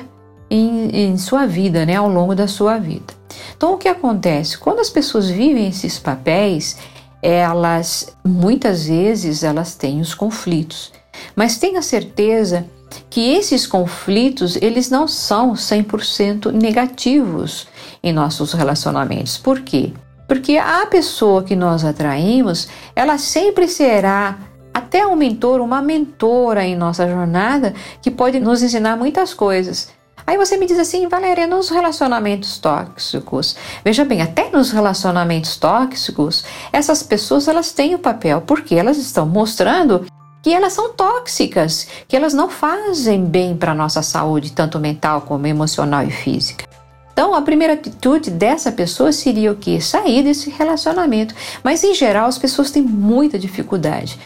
em, 0.50 0.90
em 0.90 1.16
sua 1.16 1.46
vida, 1.46 1.86
né, 1.86 1.96
ao 1.96 2.08
longo 2.08 2.34
da 2.34 2.48
sua 2.48 2.78
vida. 2.78 3.14
Então, 3.56 3.74
o 3.74 3.78
que 3.78 3.88
acontece? 3.88 4.58
Quando 4.58 4.80
as 4.80 4.90
pessoas 4.90 5.30
vivem 5.30 5.68
esses 5.68 5.98
papéis, 5.98 6.76
elas 7.22 8.16
muitas 8.24 8.86
vezes 8.86 9.44
elas 9.44 9.74
têm 9.74 10.00
os 10.00 10.14
conflitos, 10.14 10.92
mas 11.36 11.58
tenha 11.58 11.82
certeza 11.82 12.66
que 13.08 13.32
esses 13.34 13.66
conflitos 13.66 14.56
eles 14.56 14.90
não 14.90 15.06
são 15.06 15.52
100% 15.52 16.50
negativos 16.50 17.68
em 18.02 18.12
nossos 18.12 18.52
relacionamentos. 18.52 19.38
Por 19.38 19.60
quê? 19.60 19.92
Porque 20.26 20.56
a 20.56 20.86
pessoa 20.86 21.42
que 21.42 21.54
nós 21.54 21.84
atraímos, 21.84 22.68
ela 22.94 23.18
sempre 23.18 23.68
será 23.68 24.38
até 24.72 25.06
um 25.06 25.16
mentor, 25.16 25.60
uma 25.60 25.82
mentora 25.82 26.64
em 26.64 26.76
nossa 26.76 27.08
jornada 27.08 27.74
que 28.00 28.10
pode 28.10 28.40
nos 28.40 28.62
ensinar 28.62 28.96
muitas 28.96 29.34
coisas. 29.34 29.88
Aí 30.26 30.36
você 30.36 30.56
me 30.56 30.66
diz 30.66 30.78
assim, 30.78 31.08
Valéria, 31.08 31.46
nos 31.46 31.70
relacionamentos 31.70 32.58
tóxicos, 32.58 33.56
veja 33.84 34.04
bem, 34.04 34.22
até 34.22 34.48
nos 34.50 34.70
relacionamentos 34.70 35.56
tóxicos, 35.56 36.44
essas 36.72 37.02
pessoas 37.02 37.48
elas 37.48 37.72
têm 37.72 37.94
o 37.94 37.98
papel, 37.98 38.40
porque 38.42 38.74
elas 38.74 38.96
estão 38.96 39.26
mostrando 39.26 40.06
que 40.42 40.52
elas 40.52 40.72
são 40.72 40.92
tóxicas, 40.92 41.86
que 42.06 42.16
elas 42.16 42.32
não 42.32 42.48
fazem 42.48 43.24
bem 43.24 43.56
para 43.56 43.72
a 43.72 43.74
nossa 43.74 44.02
saúde, 44.02 44.52
tanto 44.52 44.78
mental 44.78 45.22
como 45.22 45.46
emocional 45.46 46.02
e 46.04 46.10
física. 46.10 46.64
Então, 47.12 47.34
a 47.34 47.42
primeira 47.42 47.74
atitude 47.74 48.30
dessa 48.30 48.72
pessoa 48.72 49.12
seria 49.12 49.52
o 49.52 49.56
que? 49.56 49.80
Sair 49.80 50.22
desse 50.22 50.48
relacionamento. 50.48 51.34
Mas, 51.62 51.84
em 51.84 51.92
geral, 51.94 52.26
as 52.26 52.38
pessoas 52.38 52.70
têm 52.70 52.82
muita 52.82 53.38
dificuldade. 53.38 54.18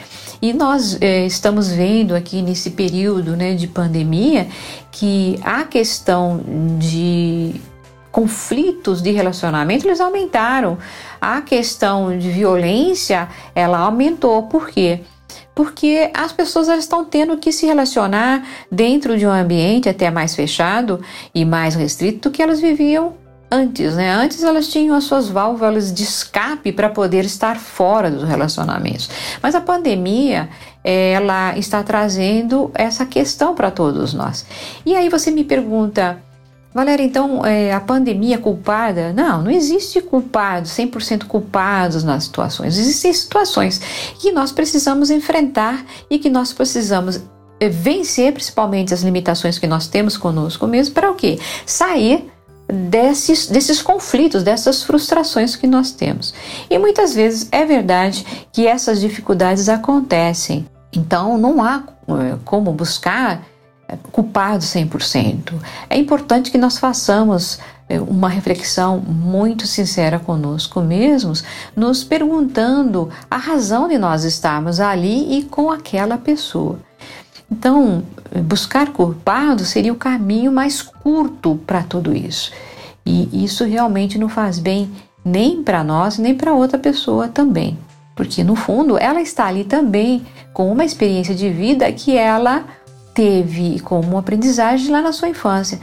E 0.45 0.53
nós 0.53 0.99
é, 1.01 1.25
estamos 1.25 1.71
vendo 1.71 2.15
aqui 2.15 2.43
nesse 2.43 2.73
período 2.73 3.35
né, 3.35 3.55
de 3.55 3.67
pandemia 3.67 4.47
que 4.93 5.41
a 5.43 5.65
questão 5.65 6.39
de 6.79 7.59
conflitos 8.13 9.01
de 9.01 9.11
relacionamento 9.11 9.89
eles 9.89 10.03
aumentaram. 10.03 10.77
A 11.19 11.41
questão 11.41 12.19
de 12.19 12.29
violência 12.29 13.27
ela 13.55 13.79
aumentou. 13.79 14.43
Por 14.43 14.69
quê? 14.69 15.01
porque 15.55 16.11
as 16.13 16.33
pessoas 16.33 16.69
elas 16.69 16.85
estão 16.85 17.05
tendo 17.05 17.39
que 17.39 17.51
se 17.51 17.65
relacionar 17.65 18.47
dentro 18.71 19.17
de 19.17 19.27
um 19.27 19.31
ambiente 19.31 19.89
até 19.89 20.11
mais 20.11 20.35
fechado 20.35 21.01
e 21.35 21.45
mais 21.45 21.75
restrito 21.75 22.29
do 22.29 22.33
que 22.33 22.43
elas 22.43 22.61
viviam 22.61 23.15
antes, 23.55 23.95
né? 23.95 24.11
Antes 24.13 24.43
elas 24.43 24.69
tinham 24.69 24.97
as 24.97 25.05
suas 25.05 25.29
válvulas 25.29 25.93
de 25.93 26.03
escape 26.03 26.73
para 26.73 26.89
poder 26.89 27.25
estar 27.25 27.57
fora 27.57 28.11
dos 28.11 28.25
relacionamentos. 28.25 29.09
Mas 29.43 29.55
a 29.55 29.61
pandemia, 29.61 30.49
ela 30.83 31.57
está 31.57 31.83
trazendo 31.83 32.71
essa 32.75 33.07
questão 33.07 33.55
para 33.55 33.71
todos 33.71 34.13
nós. 34.13 34.45
E 34.85 34.95
aí 34.95 35.09
você 35.09 35.31
me 35.31 35.45
pergunta, 35.45 36.19
Valéria, 36.75 37.05
então 37.05 37.47
é, 37.47 37.73
a 37.73 37.79
pandemia 37.79 38.35
é 38.35 38.39
culpada? 38.39 39.13
Não, 39.13 39.43
não 39.43 39.51
existe 39.51 40.01
culpados, 40.01 40.73
100% 40.73 41.25
culpados 41.25 42.03
nas 42.03 42.25
situações. 42.25 42.77
Existem 42.77 43.13
situações 43.13 43.81
que 44.19 44.33
nós 44.33 44.51
precisamos 44.51 45.09
enfrentar 45.09 45.87
e 46.11 46.19
que 46.19 46.29
nós 46.29 46.53
precisamos 46.53 47.23
é, 47.61 47.69
vencer, 47.69 48.33
principalmente 48.33 48.93
as 48.93 49.03
limitações 49.03 49.57
que 49.57 49.69
nós 49.69 49.87
temos 49.87 50.17
conosco 50.17 50.67
mesmo, 50.67 50.95
para 50.95 51.13
o 51.13 51.15
quê? 51.15 51.39
Sair 51.65 52.34
desses, 52.69 53.47
desses 53.47 53.83
conflitos, 53.83 54.43
dessas 54.43 54.83
frustrações 54.83 55.57
que 55.57 55.67
nós 55.67 55.91
temos. 55.91 56.35
E 56.69 56.79
muitas 56.79 57.15
vezes 57.15 57.49
é 57.53 57.65
verdade 57.65 58.25
que 58.53 58.67
essas 58.67 59.01
dificuldades 59.01 59.69
acontecem. 59.69 60.67
Então 60.93 61.37
não 61.37 61.63
há 61.63 61.83
é, 62.09 62.37
como 62.45 62.73
buscar 62.73 63.43
culpado 64.11 64.65
100%. 64.65 65.55
É 65.89 65.97
importante 65.97 66.51
que 66.51 66.59
nós 66.59 66.79
façamos 66.79 67.59
é, 67.89 68.01
uma 68.01 68.29
reflexão 68.29 68.99
muito 68.99 69.67
sincera 69.67 70.19
conosco 70.19 70.81
mesmos, 70.81 71.45
nos 71.77 72.03
perguntando 72.03 73.11
a 73.31 73.37
razão 73.37 73.89
de 73.89 73.99
nós 73.99 74.25
estarmos 74.25 74.81
ali 74.81 75.39
e 75.39 75.45
com 75.45 75.71
aquela 75.71 76.17
pessoa. 76.17 76.79
Então, 77.55 78.03
buscar 78.43 78.93
culpado 78.93 79.65
seria 79.65 79.93
o 79.93 79.97
caminho 79.97 80.51
mais 80.51 80.83
curto 80.83 81.57
para 81.65 81.85
tudo 81.85 82.13
isso. 82.13 82.51
E 83.07 83.45
isso 83.45 83.65
realmente 83.65 84.19
não 84.19 84.29
faz 84.29 84.59
bem 84.59 84.91
nem 85.25 85.63
para 85.63 85.85
nós, 85.85 86.19
nem 86.19 86.35
para 86.35 86.53
outra 86.53 86.81
pessoa 86.81 87.29
também. 87.29 87.79
Porque 88.17 88.43
no 88.43 88.57
fundo 88.57 88.99
ela 88.99 89.23
está 89.23 89.47
ali 89.47 89.63
também 89.63 90.27
com 90.53 90.71
uma 90.71 90.85
experiência 90.85 91.33
de 91.33 91.49
vida 91.49 91.91
que 91.93 92.17
ela 92.17 92.65
teve 93.15 93.79
como 93.81 94.19
aprendizagem 94.19 94.91
lá 94.91 95.01
na 95.01 95.13
sua 95.13 95.29
infância. 95.29 95.79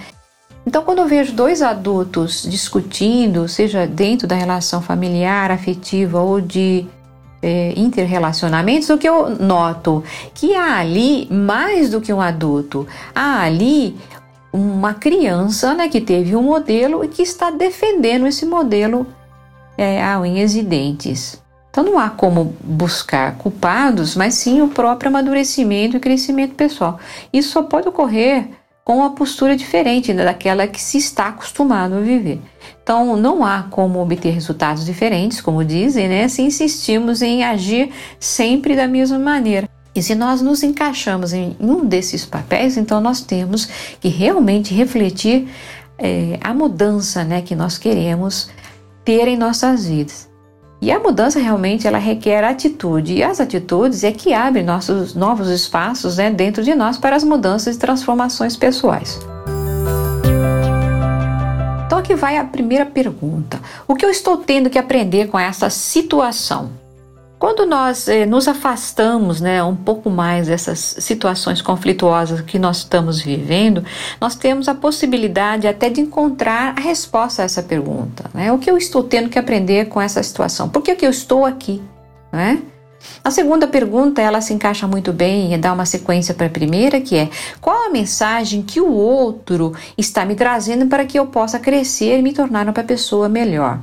Então, 0.66 0.84
quando 0.84 1.00
eu 1.00 1.08
vejo 1.08 1.32
dois 1.32 1.62
adultos 1.62 2.44
discutindo, 2.44 3.48
seja 3.48 3.88
dentro 3.88 4.28
da 4.28 4.36
relação 4.36 4.82
familiar, 4.82 5.50
afetiva 5.52 6.20
ou 6.20 6.42
de 6.42 6.86
é, 7.42 7.74
interrelacionamentos, 7.76 8.90
o 8.90 8.98
que 8.98 9.10
eu 9.10 9.30
noto 9.30 10.04
que 10.34 10.56
há 10.56 10.78
ali 10.78 11.28
mais 11.32 11.90
do 11.90 12.00
que 12.00 12.14
um 12.14 12.22
adulto, 12.22 12.88
há 13.16 13.42
ali 13.42 13.98
uma 14.54 14.94
criança 14.94 15.74
né, 15.74 15.88
que 15.88 16.02
teve 16.02 16.36
um 16.36 16.44
modelo 16.44 17.04
e 17.04 17.08
que 17.08 17.22
está 17.22 17.50
defendendo 17.50 18.28
esse 18.28 18.46
modelo 18.46 19.08
é, 19.78 20.04
a 20.04 20.20
unhas 20.20 20.56
e 20.56 20.62
dentes. 20.62 21.42
Então 21.70 21.86
não 21.86 21.98
há 21.98 22.10
como 22.10 22.54
buscar 22.62 23.38
culpados, 23.38 24.16
mas 24.16 24.34
sim 24.34 24.62
o 24.62 24.68
próprio 24.68 25.10
amadurecimento 25.10 25.96
e 25.96 26.02
crescimento 26.02 26.54
pessoal. 26.54 27.00
Isso 27.32 27.52
só 27.52 27.64
pode 27.64 27.88
ocorrer 27.88 28.50
com 28.84 28.98
uma 28.98 29.12
postura 29.12 29.56
diferente 29.56 30.14
daquela 30.14 30.68
que 30.68 30.82
se 30.82 30.98
está 30.98 31.28
acostumado 31.28 31.96
a 31.96 32.00
viver. 32.02 32.42
Então, 32.84 33.16
não 33.16 33.46
há 33.46 33.64
como 33.64 34.02
obter 34.02 34.32
resultados 34.32 34.86
diferentes, 34.86 35.40
como 35.40 35.64
dizem, 35.64 36.08
né, 36.08 36.28
se 36.28 36.42
insistimos 36.42 37.22
em 37.22 37.44
agir 37.44 37.92
sempre 38.20 38.76
da 38.76 38.88
mesma 38.88 39.20
maneira. 39.20 39.70
E 39.94 40.02
se 40.02 40.16
nós 40.16 40.42
nos 40.42 40.64
encaixamos 40.64 41.34
em 41.34 41.56
um 41.60 41.86
desses 41.86 42.26
papéis, 42.26 42.78
então 42.78 43.02
nós 43.02 43.22
temos 43.22 43.68
que 44.00 44.08
realmente 44.08 44.74
refletir 44.74 45.50
é, 45.98 46.40
a 46.42 46.54
mudança 46.54 47.24
né, 47.24 47.42
que 47.42 47.56
nós 47.56 47.78
queremos 47.78 48.50
ter 49.04 49.28
em 49.28 49.38
nossas 49.38 49.86
vidas. 49.86 50.30
E 50.82 50.92
a 50.92 51.00
mudança 51.00 51.40
realmente 51.40 51.86
ela 51.86 52.00
requer 52.00 52.44
atitude, 52.44 53.14
e 53.14 53.24
as 53.24 53.40
atitudes 53.40 54.04
é 54.04 54.12
que 54.12 54.34
abrem 54.34 54.64
nossos 54.64 55.14
novos 55.14 55.48
espaços 55.48 56.18
né, 56.18 56.32
dentro 56.32 56.64
de 56.64 56.74
nós 56.74 56.98
para 56.98 57.16
as 57.16 57.24
mudanças 57.24 57.76
e 57.76 57.80
transformações 57.80 58.58
pessoais. 58.58 59.20
Então 61.92 62.00
aqui 62.00 62.16
vai 62.16 62.38
a 62.38 62.46
primeira 62.46 62.86
pergunta: 62.86 63.60
o 63.86 63.96
que 63.96 64.06
eu 64.06 64.10
estou 64.10 64.38
tendo 64.38 64.70
que 64.70 64.80
aprender 64.80 65.28
com 65.28 65.38
essa 65.38 65.70
situação? 65.70 66.72
Quando 67.38 67.66
nós 67.66 68.08
eh, 68.08 68.26
nos 68.26 68.48
afastamos 68.48 69.42
né, 69.42 69.62
um 69.62 69.76
pouco 69.76 70.10
mais 70.10 70.48
dessas 70.48 70.80
situações 70.80 71.62
conflituosas 71.62 72.40
que 72.40 72.58
nós 72.58 72.78
estamos 72.78 73.20
vivendo, 73.20 73.84
nós 74.22 74.36
temos 74.36 74.70
a 74.70 74.74
possibilidade 74.74 75.68
até 75.68 75.90
de 75.90 76.00
encontrar 76.00 76.76
a 76.78 76.80
resposta 76.80 77.42
a 77.42 77.46
essa 77.46 77.62
pergunta. 77.62 78.24
Né? 78.34 78.54
O 78.54 78.58
que 78.58 78.72
eu 78.72 78.78
estou 78.78 79.04
tendo 79.04 79.28
que 79.28 79.38
aprender 79.38 79.90
com 79.90 80.00
essa 80.00 80.24
situação? 80.24 80.70
Por 80.70 80.82
que, 80.82 80.96
que 80.96 81.06
eu 81.06 81.10
estou 81.10 81.46
aqui? 81.46 81.82
Né? 82.32 82.62
A 83.24 83.30
segunda 83.30 83.68
pergunta, 83.68 84.22
ela 84.22 84.42
se 84.42 84.54
encaixa 84.54 84.88
muito 84.88 85.14
bem 85.14 85.54
e 85.54 85.58
dá 85.58 85.74
uma 85.74 85.86
sequência 85.86 86.34
para 86.34 86.48
a 86.48 86.50
primeira, 86.50 87.00
que 87.00 87.16
é: 87.16 87.30
qual 87.60 87.88
a 87.88 87.92
mensagem 87.92 88.62
que 88.62 88.82
o 88.82 88.92
outro 88.92 89.74
está 89.98 90.26
me 90.26 90.36
trazendo 90.36 90.88
para 90.88 91.06
que 91.06 91.18
eu 91.20 91.28
possa 91.28 91.60
crescer 91.60 92.20
e 92.20 92.22
me 92.22 92.34
tornar 92.34 92.66
uma 92.68 92.84
pessoa 92.84 93.30
melhor? 93.30 93.80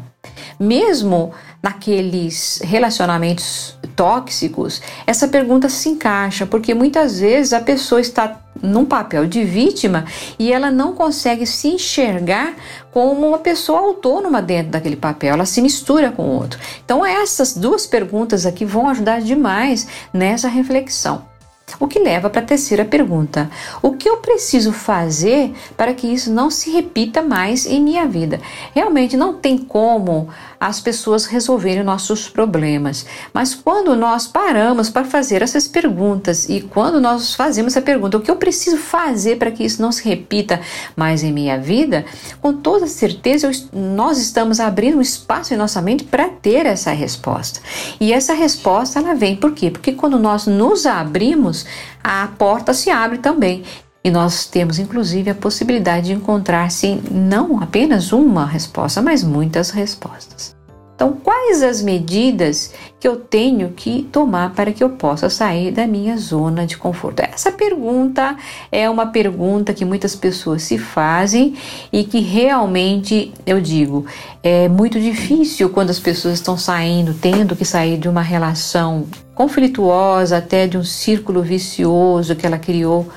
Mesmo 0.58 1.32
naqueles 1.62 2.60
relacionamentos 2.64 3.76
tóxicos, 3.94 4.80
essa 5.06 5.28
pergunta 5.28 5.68
se 5.68 5.88
encaixa, 5.88 6.46
porque 6.46 6.74
muitas 6.74 7.20
vezes 7.20 7.52
a 7.52 7.60
pessoa 7.60 8.00
está 8.00 8.28
num 8.62 8.84
papel 8.84 9.26
de 9.26 9.44
vítima 9.44 10.04
e 10.38 10.52
ela 10.52 10.70
não 10.70 10.94
consegue 10.94 11.46
se 11.46 11.68
enxergar 11.68 12.54
como 12.90 13.28
uma 13.28 13.38
pessoa 13.38 13.80
autônoma 13.80 14.42
dentro 14.42 14.72
daquele 14.72 14.96
papel, 14.96 15.34
ela 15.34 15.46
se 15.46 15.62
mistura 15.62 16.10
com 16.10 16.22
o 16.22 16.34
outro. 16.34 16.58
Então, 16.84 17.04
essas 17.04 17.56
duas 17.56 17.86
perguntas 17.86 18.44
aqui 18.44 18.64
vão 18.64 18.88
ajudar 18.88 19.20
demais 19.20 19.86
nessa 20.12 20.48
reflexão. 20.48 21.37
O 21.78 21.86
que 21.86 21.98
leva 21.98 22.30
para 22.30 22.40
a 22.40 22.44
terceira 22.44 22.84
pergunta: 22.84 23.50
o 23.82 23.92
que 23.92 24.08
eu 24.08 24.18
preciso 24.18 24.72
fazer 24.72 25.52
para 25.76 25.94
que 25.94 26.06
isso 26.06 26.32
não 26.32 26.50
se 26.50 26.70
repita 26.70 27.22
mais 27.22 27.66
em 27.66 27.80
minha 27.80 28.06
vida? 28.06 28.40
Realmente 28.74 29.16
não 29.16 29.34
tem 29.34 29.58
como 29.58 30.28
as 30.60 30.80
pessoas 30.80 31.26
resolverem 31.26 31.84
nossos 31.84 32.28
problemas, 32.28 33.06
mas 33.32 33.54
quando 33.54 33.94
nós 33.94 34.26
paramos 34.26 34.90
para 34.90 35.04
fazer 35.04 35.40
essas 35.40 35.68
perguntas 35.68 36.48
e 36.48 36.60
quando 36.60 37.00
nós 37.00 37.34
fazemos 37.34 37.72
essa 37.72 37.84
pergunta: 37.84 38.16
o 38.16 38.20
que 38.20 38.30
eu 38.30 38.36
preciso 38.36 38.76
fazer 38.76 39.36
para 39.38 39.50
que 39.50 39.64
isso 39.64 39.80
não 39.80 39.92
se 39.92 40.08
repita 40.08 40.60
mais 40.96 41.22
em 41.22 41.32
minha 41.32 41.58
vida? 41.58 42.04
Com 42.40 42.52
toda 42.52 42.86
certeza, 42.86 43.50
nós 43.72 44.18
estamos 44.18 44.58
abrindo 44.58 44.98
um 44.98 45.02
espaço 45.02 45.54
em 45.54 45.56
nossa 45.56 45.80
mente 45.80 46.04
para 46.04 46.28
ter 46.28 46.66
essa 46.66 46.90
resposta. 46.90 47.60
E 48.00 48.12
essa 48.12 48.32
resposta 48.32 48.98
ela 48.98 49.14
vem 49.14 49.36
por 49.36 49.52
quê? 49.52 49.70
Porque 49.70 49.92
quando 49.92 50.18
nós 50.18 50.46
nos 50.46 50.86
abrimos, 50.86 51.57
a 52.02 52.28
porta 52.38 52.74
se 52.74 52.90
abre 52.90 53.18
também. 53.18 53.64
E 54.02 54.10
nós 54.10 54.46
temos 54.46 54.78
inclusive 54.78 55.30
a 55.30 55.34
possibilidade 55.34 56.06
de 56.06 56.12
encontrar, 56.12 56.70
sim, 56.70 57.02
não 57.10 57.60
apenas 57.62 58.12
uma 58.12 58.46
resposta, 58.46 59.02
mas 59.02 59.22
muitas 59.24 59.70
respostas. 59.70 60.57
Então, 60.98 61.12
quais 61.12 61.62
as 61.62 61.80
medidas 61.80 62.74
que 62.98 63.06
eu 63.06 63.14
tenho 63.14 63.68
que 63.68 64.02
tomar 64.10 64.52
para 64.52 64.72
que 64.72 64.82
eu 64.82 64.90
possa 64.90 65.30
sair 65.30 65.70
da 65.70 65.86
minha 65.86 66.16
zona 66.16 66.66
de 66.66 66.76
conforto? 66.76 67.20
Essa 67.20 67.52
pergunta 67.52 68.36
é 68.72 68.90
uma 68.90 69.06
pergunta 69.06 69.72
que 69.72 69.84
muitas 69.84 70.16
pessoas 70.16 70.64
se 70.64 70.76
fazem 70.76 71.54
e 71.92 72.02
que 72.02 72.18
realmente, 72.18 73.32
eu 73.46 73.60
digo, 73.60 74.06
é 74.42 74.68
muito 74.68 75.00
difícil 75.00 75.70
quando 75.70 75.90
as 75.90 76.00
pessoas 76.00 76.34
estão 76.34 76.58
saindo, 76.58 77.14
tendo 77.14 77.54
que 77.54 77.64
sair 77.64 77.96
de 77.96 78.08
uma 78.08 78.20
relação 78.20 79.06
conflituosa, 79.36 80.38
até 80.38 80.66
de 80.66 80.76
um 80.76 80.82
círculo 80.82 81.44
vicioso 81.44 82.34
que 82.34 82.44
ela 82.44 82.58
criou 82.58 83.08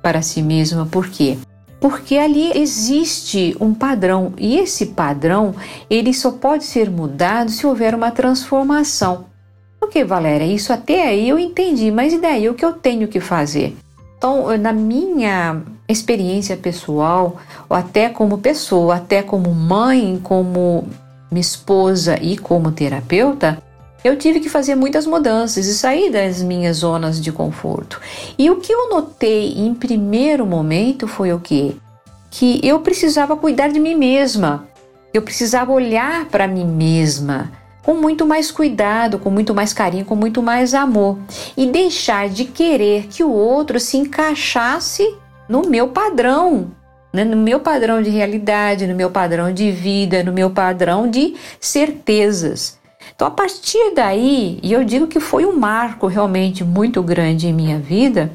para 0.00 0.22
si 0.22 0.40
mesma. 0.40 0.86
Por 0.86 1.06
quê? 1.10 1.36
Porque 1.88 2.18
ali 2.18 2.50
existe 2.58 3.56
um 3.60 3.72
padrão 3.72 4.32
e 4.36 4.58
esse 4.58 4.86
padrão 4.86 5.54
ele 5.88 6.12
só 6.12 6.32
pode 6.32 6.64
ser 6.64 6.90
mudado 6.90 7.48
se 7.48 7.64
houver 7.64 7.94
uma 7.94 8.10
transformação. 8.10 9.26
Ok, 9.80 10.02
Valéria, 10.02 10.44
isso 10.44 10.72
até 10.72 11.06
aí 11.06 11.28
eu 11.28 11.38
entendi, 11.38 11.92
mas 11.92 12.12
e 12.12 12.18
daí 12.18 12.48
o 12.48 12.54
que 12.54 12.64
eu 12.64 12.72
tenho 12.72 13.06
que 13.06 13.20
fazer? 13.20 13.76
Então, 14.18 14.58
na 14.58 14.72
minha 14.72 15.62
experiência 15.88 16.56
pessoal, 16.56 17.36
ou 17.68 17.76
até 17.76 18.08
como 18.08 18.38
pessoa, 18.38 18.96
até 18.96 19.22
como 19.22 19.54
mãe, 19.54 20.18
como 20.20 20.88
minha 21.30 21.40
esposa 21.40 22.18
e 22.20 22.36
como 22.36 22.72
terapeuta, 22.72 23.62
eu 24.06 24.16
tive 24.16 24.40
que 24.40 24.48
fazer 24.48 24.74
muitas 24.74 25.06
mudanças 25.06 25.66
e 25.66 25.74
sair 25.74 26.10
das 26.10 26.42
minhas 26.42 26.78
zonas 26.78 27.20
de 27.20 27.32
conforto. 27.32 28.00
E 28.38 28.50
o 28.50 28.56
que 28.56 28.72
eu 28.72 28.88
notei 28.88 29.54
em 29.58 29.74
primeiro 29.74 30.46
momento 30.46 31.08
foi 31.08 31.32
o 31.32 31.40
que? 31.40 31.76
Que 32.30 32.60
eu 32.62 32.80
precisava 32.80 33.36
cuidar 33.36 33.68
de 33.68 33.80
mim 33.80 33.94
mesma. 33.94 34.68
Eu 35.12 35.22
precisava 35.22 35.72
olhar 35.72 36.26
para 36.26 36.46
mim 36.46 36.64
mesma 36.64 37.50
com 37.86 37.94
muito 37.94 38.26
mais 38.26 38.50
cuidado, 38.50 39.16
com 39.16 39.30
muito 39.30 39.54
mais 39.54 39.72
carinho, 39.72 40.04
com 40.04 40.16
muito 40.16 40.42
mais 40.42 40.74
amor 40.74 41.18
e 41.56 41.66
deixar 41.66 42.28
de 42.28 42.44
querer 42.44 43.06
que 43.06 43.22
o 43.22 43.30
outro 43.30 43.78
se 43.78 43.96
encaixasse 43.96 45.14
no 45.48 45.62
meu 45.68 45.86
padrão, 45.88 46.72
né? 47.12 47.24
no 47.24 47.36
meu 47.36 47.60
padrão 47.60 48.02
de 48.02 48.10
realidade, 48.10 48.88
no 48.88 48.94
meu 48.96 49.08
padrão 49.08 49.52
de 49.52 49.70
vida, 49.70 50.24
no 50.24 50.32
meu 50.32 50.50
padrão 50.50 51.08
de 51.08 51.36
certezas. 51.60 52.76
Então, 53.16 53.28
a 53.28 53.30
partir 53.30 53.94
daí, 53.94 54.60
e 54.62 54.70
eu 54.70 54.84
digo 54.84 55.06
que 55.06 55.18
foi 55.18 55.46
um 55.46 55.56
marco 55.56 56.06
realmente 56.06 56.62
muito 56.62 57.02
grande 57.02 57.48
em 57.48 57.52
minha 57.52 57.78
vida, 57.78 58.30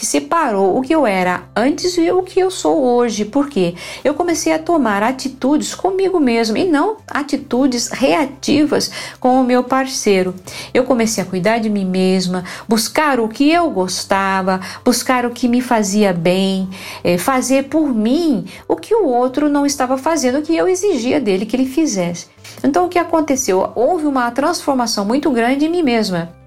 que 0.00 0.06
separou 0.06 0.78
o 0.78 0.80
que 0.80 0.94
eu 0.94 1.06
era 1.06 1.42
antes 1.54 1.98
e 1.98 2.10
o 2.10 2.22
que 2.22 2.40
eu 2.40 2.50
sou 2.50 2.82
hoje. 2.82 3.26
Porque 3.26 3.74
eu 4.02 4.14
comecei 4.14 4.50
a 4.50 4.58
tomar 4.58 5.02
atitudes 5.02 5.74
comigo 5.74 6.18
mesmo 6.18 6.56
e 6.56 6.64
não 6.64 6.96
atitudes 7.06 7.88
reativas 7.88 8.90
com 9.20 9.38
o 9.38 9.44
meu 9.44 9.62
parceiro. 9.62 10.34
Eu 10.72 10.84
comecei 10.84 11.22
a 11.22 11.26
cuidar 11.26 11.58
de 11.58 11.68
mim 11.68 11.84
mesma, 11.84 12.44
buscar 12.66 13.20
o 13.20 13.28
que 13.28 13.52
eu 13.52 13.68
gostava, 13.68 14.58
buscar 14.82 15.26
o 15.26 15.32
que 15.32 15.46
me 15.46 15.60
fazia 15.60 16.14
bem, 16.14 16.66
eh, 17.04 17.18
fazer 17.18 17.64
por 17.64 17.94
mim 17.94 18.46
o 18.66 18.76
que 18.76 18.94
o 18.94 19.04
outro 19.06 19.50
não 19.50 19.66
estava 19.66 19.98
fazendo, 19.98 20.38
o 20.38 20.42
que 20.42 20.56
eu 20.56 20.66
exigia 20.66 21.20
dele 21.20 21.44
que 21.44 21.54
ele 21.54 21.66
fizesse. 21.66 22.28
Então 22.64 22.86
o 22.86 22.88
que 22.88 22.98
aconteceu? 22.98 23.70
Houve 23.74 24.06
uma 24.06 24.30
transformação 24.30 25.04
muito 25.04 25.30
grande 25.30 25.66
em 25.66 25.68
mim 25.68 25.82
mesma 25.82 26.39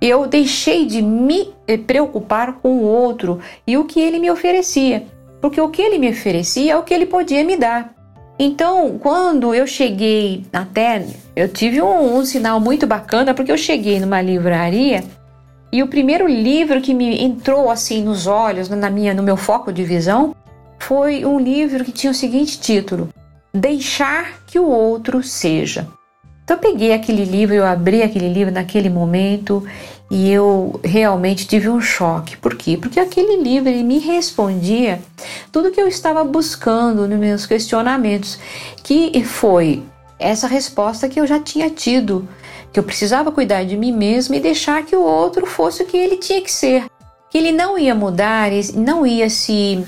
eu 0.00 0.26
deixei 0.26 0.86
de 0.86 1.02
me 1.02 1.52
eh, 1.66 1.76
preocupar 1.76 2.54
com 2.54 2.78
o 2.78 2.82
outro 2.82 3.40
e 3.66 3.76
o 3.76 3.84
que 3.84 4.00
ele 4.00 4.18
me 4.18 4.30
oferecia, 4.30 5.04
porque 5.40 5.60
o 5.60 5.68
que 5.68 5.82
ele 5.82 5.98
me 5.98 6.10
oferecia 6.10 6.72
é 6.72 6.76
o 6.76 6.82
que 6.82 6.94
ele 6.94 7.06
podia 7.06 7.44
me 7.44 7.56
dar. 7.56 7.94
Então, 8.38 8.98
quando 8.98 9.54
eu 9.54 9.66
cheguei 9.66 10.46
até, 10.50 11.04
eu 11.36 11.46
tive 11.46 11.82
um, 11.82 12.16
um 12.16 12.24
sinal 12.24 12.58
muito 12.58 12.86
bacana, 12.86 13.34
porque 13.34 13.52
eu 13.52 13.58
cheguei 13.58 14.00
numa 14.00 14.22
livraria 14.22 15.04
e 15.72 15.82
o 15.82 15.88
primeiro 15.88 16.26
livro 16.26 16.80
que 16.80 16.92
me 16.92 17.22
entrou 17.22 17.70
assim 17.70 18.02
nos 18.02 18.26
olhos, 18.26 18.68
na 18.68 18.90
minha, 18.90 19.14
no 19.14 19.22
meu 19.22 19.36
foco 19.36 19.72
de 19.72 19.84
visão, 19.84 20.34
foi 20.78 21.24
um 21.24 21.38
livro 21.38 21.84
que 21.84 21.92
tinha 21.92 22.10
o 22.10 22.14
seguinte 22.14 22.58
título: 22.58 23.08
Deixar 23.54 24.42
que 24.46 24.58
o 24.58 24.66
outro 24.66 25.22
seja. 25.22 25.86
Então 26.50 26.58
eu 26.58 26.72
peguei 26.72 26.92
aquele 26.92 27.24
livro, 27.24 27.54
eu 27.54 27.64
abri 27.64 28.02
aquele 28.02 28.28
livro 28.28 28.52
naquele 28.52 28.90
momento 28.90 29.64
E 30.10 30.28
eu 30.32 30.80
realmente 30.82 31.46
tive 31.46 31.68
um 31.68 31.80
choque. 31.80 32.36
Por 32.36 32.56
quê? 32.56 32.76
Porque 32.76 32.98
aquele 32.98 33.36
livro 33.40 33.68
ele 33.68 33.84
me 33.84 34.00
respondia 34.00 35.00
tudo 35.52 35.70
que 35.70 35.80
eu 35.80 35.86
estava 35.86 36.24
buscando 36.24 37.06
nos 37.06 37.18
meus 37.20 37.46
questionamentos, 37.46 38.36
que 38.82 39.22
foi 39.22 39.80
essa 40.18 40.48
resposta 40.48 41.08
que 41.08 41.20
eu 41.20 41.26
já 41.28 41.38
tinha 41.38 41.70
tido, 41.70 42.28
que 42.72 42.80
eu 42.80 42.82
precisava 42.82 43.30
cuidar 43.30 43.62
de 43.62 43.76
mim 43.76 43.92
mesma 43.92 44.34
e 44.34 44.40
deixar 44.40 44.84
que 44.84 44.96
o 44.96 45.02
outro 45.04 45.46
fosse 45.46 45.84
o 45.84 45.86
que 45.86 45.96
ele 45.96 46.16
tinha 46.16 46.42
que 46.42 46.50
ser, 46.50 46.86
que 47.30 47.38
ele 47.38 47.52
não 47.52 47.78
ia 47.78 47.94
mudar, 47.94 48.50
não 48.74 49.06
ia 49.06 49.30
se 49.30 49.86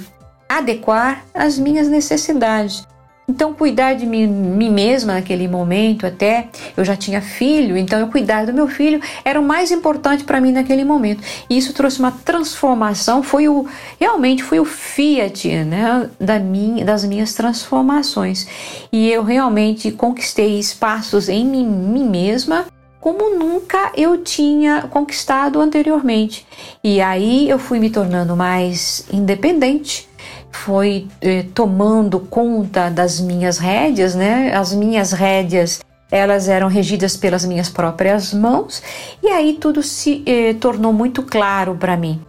adequar 0.48 1.24
às 1.34 1.58
minhas 1.58 1.88
necessidades. 1.88 2.86
Então, 3.28 3.54
cuidar 3.54 3.94
de 3.94 4.04
mim, 4.04 4.26
mim, 4.26 4.70
mesma 4.70 5.14
naquele 5.14 5.46
momento, 5.46 6.06
até 6.06 6.48
eu 6.76 6.84
já 6.84 6.96
tinha 6.96 7.20
filho, 7.20 7.76
então 7.76 8.00
eu 8.00 8.08
cuidar 8.08 8.46
do 8.46 8.52
meu 8.52 8.66
filho 8.66 9.00
era 9.24 9.40
o 9.40 9.42
mais 9.42 9.70
importante 9.70 10.24
para 10.24 10.40
mim 10.40 10.50
naquele 10.50 10.84
momento. 10.84 11.22
E 11.48 11.56
isso 11.56 11.72
trouxe 11.72 12.00
uma 12.00 12.10
transformação, 12.10 13.22
foi 13.22 13.48
o 13.48 13.66
realmente 13.98 14.42
foi 14.42 14.58
o 14.58 14.64
fiat, 14.64 15.48
né, 15.64 16.10
da 16.18 16.38
minha, 16.40 16.84
das 16.84 17.04
minhas 17.04 17.32
transformações. 17.32 18.46
E 18.92 19.10
eu 19.10 19.22
realmente 19.22 19.92
conquistei 19.92 20.58
espaços 20.58 21.28
em 21.28 21.44
mim, 21.44 21.64
mim 21.64 22.08
mesma 22.08 22.66
como 23.00 23.36
nunca 23.36 23.90
eu 23.96 24.18
tinha 24.18 24.82
conquistado 24.82 25.60
anteriormente. 25.60 26.46
E 26.84 27.00
aí 27.00 27.50
eu 27.50 27.58
fui 27.58 27.80
me 27.80 27.90
tornando 27.90 28.36
mais 28.36 29.04
independente 29.12 30.08
foi 30.52 31.08
eh, 31.20 31.46
tomando 31.54 32.20
conta 32.20 32.88
das 32.88 33.20
minhas 33.20 33.58
rédeas, 33.58 34.14
né? 34.14 34.54
As 34.54 34.72
minhas 34.72 35.12
rédeas 35.12 35.80
elas 36.10 36.46
eram 36.46 36.68
regidas 36.68 37.16
pelas 37.16 37.44
minhas 37.44 37.70
próprias 37.70 38.34
mãos 38.34 38.82
e 39.22 39.28
aí 39.28 39.54
tudo 39.54 39.82
se 39.82 40.22
eh, 40.26 40.54
tornou 40.54 40.92
muito 40.92 41.22
claro 41.22 41.74
para 41.74 41.96
mim 41.96 42.20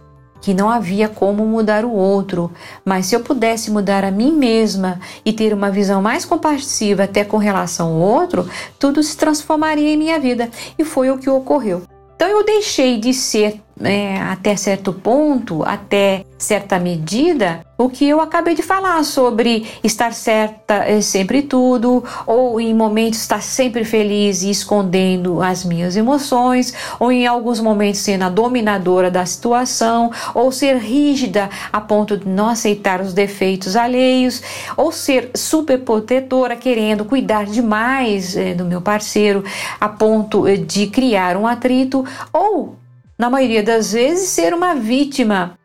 que 0.44 0.52
não 0.52 0.68
havia 0.68 1.08
como 1.08 1.46
mudar 1.46 1.86
o 1.86 1.90
outro, 1.90 2.52
mas 2.84 3.06
se 3.06 3.16
eu 3.16 3.20
pudesse 3.20 3.70
mudar 3.70 4.04
a 4.04 4.10
mim 4.10 4.30
mesma 4.30 5.00
e 5.24 5.32
ter 5.32 5.54
uma 5.54 5.70
visão 5.70 6.02
mais 6.02 6.26
compassiva 6.26 7.04
até 7.04 7.24
com 7.24 7.38
relação 7.38 7.94
ao 7.94 7.98
outro, 7.98 8.46
tudo 8.78 9.02
se 9.02 9.16
transformaria 9.16 9.94
em 9.94 9.96
minha 9.96 10.20
vida 10.20 10.50
e 10.78 10.84
foi 10.84 11.10
o 11.10 11.16
que 11.16 11.30
ocorreu. 11.30 11.84
Então 12.14 12.28
eu 12.28 12.44
deixei 12.44 13.00
de 13.00 13.14
ser 13.14 13.58
é, 13.80 14.18
até 14.20 14.56
certo 14.56 14.92
ponto, 14.92 15.62
até 15.64 16.24
certa 16.38 16.78
medida, 16.78 17.64
o 17.76 17.88
que 17.88 18.08
eu 18.08 18.20
acabei 18.20 18.54
de 18.54 18.62
falar 18.62 19.02
sobre 19.02 19.66
estar 19.82 20.12
certa 20.12 20.74
é 20.84 21.00
sempre 21.00 21.42
tudo, 21.42 22.04
ou 22.26 22.60
em 22.60 22.72
momentos 22.72 23.20
estar 23.20 23.42
sempre 23.42 23.84
feliz 23.84 24.42
e 24.42 24.50
escondendo 24.50 25.42
as 25.42 25.64
minhas 25.64 25.96
emoções, 25.96 26.72
ou 27.00 27.10
em 27.10 27.26
alguns 27.26 27.60
momentos 27.60 28.00
sendo 28.00 28.24
a 28.24 28.28
dominadora 28.28 29.10
da 29.10 29.26
situação, 29.26 30.12
ou 30.34 30.52
ser 30.52 30.76
rígida 30.76 31.50
a 31.72 31.80
ponto 31.80 32.16
de 32.16 32.28
não 32.28 32.48
aceitar 32.48 33.00
os 33.00 33.12
defeitos 33.12 33.74
alheios, 33.74 34.42
ou 34.76 34.92
ser 34.92 35.30
superprotetora, 35.34 36.54
querendo 36.54 37.04
cuidar 37.04 37.46
demais 37.46 38.36
é, 38.36 38.54
do 38.54 38.64
meu 38.64 38.80
parceiro 38.80 39.42
a 39.80 39.88
ponto 39.88 40.46
é, 40.46 40.56
de 40.56 40.86
criar 40.86 41.36
um 41.36 41.46
atrito, 41.46 42.04
ou 42.32 42.83
na 43.18 43.30
maioria 43.30 43.62
das 43.62 43.92
vezes, 43.92 44.28
ser 44.28 44.52
uma 44.52 44.74
vítima, 44.74 45.58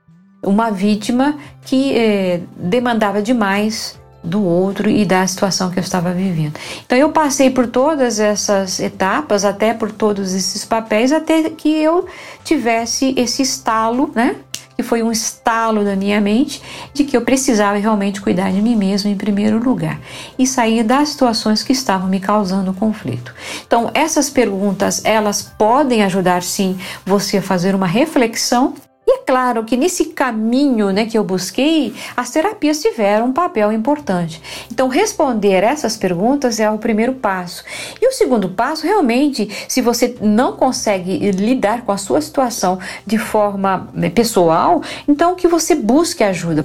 uma 0.43 0.71
vítima 0.71 1.38
que 1.65 1.93
eh, 1.95 2.41
demandava 2.57 3.21
demais 3.21 3.99
do 4.23 4.43
outro 4.43 4.89
e 4.89 5.05
da 5.05 5.25
situação 5.25 5.69
que 5.71 5.79
eu 5.79 5.83
estava 5.83 6.13
vivendo. 6.13 6.57
Então 6.85 6.97
eu 6.97 7.09
passei 7.12 7.49
por 7.49 7.67
todas 7.67 8.19
essas 8.19 8.79
etapas, 8.79 9.45
até 9.45 9.73
por 9.73 9.91
todos 9.91 10.33
esses 10.33 10.65
papéis, 10.65 11.12
até 11.12 11.49
que 11.49 11.69
eu 11.69 12.05
tivesse 12.43 13.13
esse 13.17 13.41
estalo, 13.41 14.12
né? 14.13 14.35
Que 14.79 14.83
foi 14.83 15.03
um 15.03 15.11
estalo 15.11 15.83
da 15.83 15.93
minha 15.93 16.21
mente 16.21 16.61
de 16.93 17.03
que 17.03 17.17
eu 17.17 17.21
precisava 17.21 17.77
realmente 17.77 18.21
cuidar 18.21 18.49
de 18.49 18.61
mim 18.61 18.77
mesmo 18.77 19.09
em 19.09 19.17
primeiro 19.17 19.61
lugar 19.61 19.99
e 20.37 20.47
sair 20.47 20.83
das 20.83 21.09
situações 21.09 21.61
que 21.61 21.73
estavam 21.73 22.07
me 22.07 22.17
causando 22.17 22.73
conflito. 22.73 23.35
Então, 23.67 23.91
essas 23.93 24.29
perguntas, 24.29 25.03
elas 25.03 25.41
podem 25.41 26.01
ajudar 26.03 26.41
sim 26.43 26.79
você 27.05 27.39
a 27.39 27.41
fazer 27.41 27.75
uma 27.75 27.87
reflexão 27.87 28.73
e 29.10 29.12
é 29.12 29.17
claro 29.26 29.63
que 29.63 29.76
nesse 29.76 30.06
caminho 30.06 30.91
né, 30.91 31.08
que 31.08 31.17
eu 31.17 31.24
busquei, 31.24 31.95
as 32.15 32.30
terapias 32.30 32.80
tiveram 32.80 33.30
um 33.30 33.34
papel 33.34 33.72
importante. 33.72 34.39
Então, 34.72 34.88
responder 34.88 35.63
essas 35.63 35.98
perguntas 35.98 36.60
é 36.60 36.69
o 36.69 36.78
primeiro 36.78 37.13
passo. 37.13 37.63
E 38.00 38.08
o 38.08 38.12
segundo 38.12 38.50
passo, 38.50 38.86
realmente, 38.86 39.50
se 39.67 39.82
você 39.82 40.15
não 40.22 40.56
consegue 40.56 41.32
lidar 41.32 41.82
com 41.82 41.91
a 41.91 41.98
sua 41.98 42.22
situação 42.22 42.78
de 43.04 43.17
forma 43.17 43.89
né, 43.95 44.12
pessoal, 44.12 44.84
então 45.08 45.34
que 45.34 45.48
você 45.48 45.74
busque 45.74 46.24
ajuda. 46.24 46.63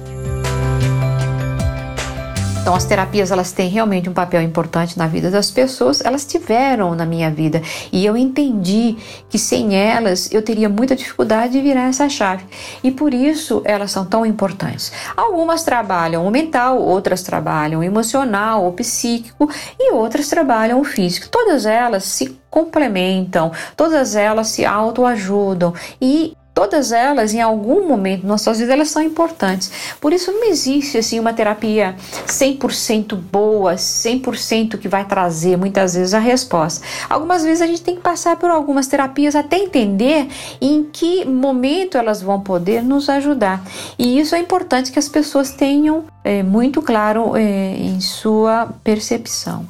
Então 2.65 2.73
as 2.73 2.83
terapias 2.83 3.29
elas 3.29 3.51
têm 3.51 3.69
realmente 3.69 4.09
um 4.09 4.13
papel 4.13 4.41
importante 4.41 4.97
na 4.97 5.05
vida 5.05 5.29
das 5.29 5.51
pessoas, 5.51 6.03
elas 6.03 6.25
tiveram 6.25 6.95
na 6.95 7.05
minha 7.05 7.29
vida 7.29 7.61
e 7.91 8.03
eu 8.03 8.17
entendi 8.17 8.97
que 9.29 9.37
sem 9.37 9.75
elas 9.75 10.33
eu 10.33 10.41
teria 10.41 10.67
muita 10.67 10.95
dificuldade 10.95 11.53
de 11.53 11.61
virar 11.61 11.89
essa 11.89 12.09
chave 12.09 12.43
e 12.83 12.89
por 12.89 13.13
isso 13.13 13.61
elas 13.65 13.91
são 13.91 14.03
tão 14.03 14.25
importantes. 14.25 14.91
Algumas 15.15 15.63
trabalham 15.63 16.25
o 16.25 16.31
mental, 16.31 16.81
outras 16.81 17.21
trabalham 17.21 17.81
o 17.81 17.83
emocional 17.83 18.63
ou 18.63 18.73
psíquico 18.73 19.47
e 19.79 19.91
outras 19.91 20.27
trabalham 20.27 20.81
o 20.81 20.83
físico. 20.83 21.29
Todas 21.29 21.67
elas 21.67 22.03
se 22.05 22.35
complementam, 22.49 23.51
todas 23.77 24.15
elas 24.15 24.47
se 24.47 24.65
autoajudam 24.65 25.71
e 26.01 26.35
Todas 26.55 26.93
elas, 26.93 27.33
em 27.33 27.41
algum 27.41 27.85
momento 27.85 28.25
nossas 28.25 28.59
vidas, 28.59 28.73
elas 28.73 28.89
são 28.89 29.01
importantes. 29.01 29.69
Por 29.99 30.13
isso 30.13 30.31
não 30.31 30.45
existe 30.45 30.97
assim 30.97 31.19
uma 31.19 31.33
terapia 31.33 31.97
100% 32.25 33.13
boa, 33.13 33.75
100% 33.75 34.77
que 34.77 34.87
vai 34.87 35.03
trazer 35.03 35.57
muitas 35.57 35.95
vezes 35.95 36.13
a 36.13 36.19
resposta. 36.19 36.81
Algumas 37.09 37.43
vezes 37.43 37.61
a 37.61 37.67
gente 37.67 37.81
tem 37.81 37.97
que 37.97 38.01
passar 38.01 38.37
por 38.37 38.49
algumas 38.49 38.87
terapias 38.87 39.35
até 39.35 39.57
entender 39.57 40.29
em 40.61 40.85
que 40.85 41.25
momento 41.25 41.97
elas 41.97 42.21
vão 42.21 42.39
poder 42.39 42.81
nos 42.81 43.09
ajudar. 43.09 43.61
E 43.99 44.17
isso 44.17 44.33
é 44.33 44.39
importante 44.39 44.93
que 44.93 44.99
as 44.99 45.09
pessoas 45.09 45.51
tenham 45.51 46.05
é, 46.23 46.41
muito 46.41 46.81
claro 46.81 47.35
é, 47.35 47.75
em 47.75 47.99
sua 47.99 48.69
percepção. 48.81 49.67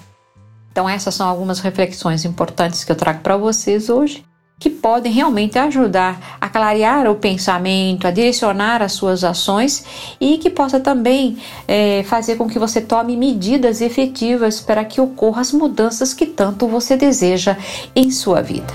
Então 0.71 0.87
essas 0.87 1.15
são 1.15 1.27
algumas 1.27 1.59
reflexões 1.61 2.25
importantes 2.25 2.83
que 2.83 2.91
eu 2.91 2.95
trago 2.95 3.21
para 3.21 3.35
vocês 3.37 3.89
hoje 3.89 4.23
que 4.57 4.69
podem 4.69 5.11
realmente 5.11 5.59
ajudar 5.59 6.37
a 6.39 6.47
clarear 6.47 7.09
o 7.09 7.15
pensamento, 7.15 8.07
a 8.07 8.11
direcionar 8.11 8.81
as 8.81 8.93
suas 8.93 9.23
ações 9.23 10.15
e 10.19 10.37
que 10.37 10.49
possa 10.49 10.79
também 10.79 11.37
é, 11.67 12.03
fazer 12.03 12.35
com 12.37 12.47
que 12.47 12.57
você 12.57 12.79
tome 12.79 13.17
medidas 13.17 13.81
efetivas 13.81 14.61
para 14.61 14.85
que 14.85 15.01
ocorram 15.01 15.41
as 15.41 15.51
mudanças 15.51 16.13
que 16.13 16.25
tanto 16.25 16.67
você 16.67 16.95
deseja 16.95 17.57
em 17.95 18.09
sua 18.09 18.41
vida. 18.41 18.73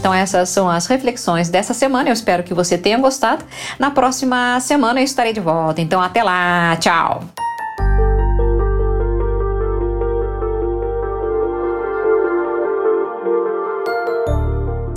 Então 0.00 0.14
essas 0.14 0.48
são 0.48 0.68
as 0.68 0.86
reflexões 0.86 1.50
dessa 1.50 1.74
semana. 1.74 2.08
Eu 2.08 2.14
espero 2.14 2.42
que 2.42 2.54
você 2.54 2.78
tenha 2.78 2.98
gostado. 2.98 3.44
Na 3.78 3.90
próxima 3.90 4.58
semana 4.60 4.98
eu 4.98 5.04
estarei 5.04 5.32
de 5.32 5.40
volta. 5.40 5.80
Então 5.80 6.00
até 6.00 6.22
lá, 6.22 6.74
tchau. 6.76 7.22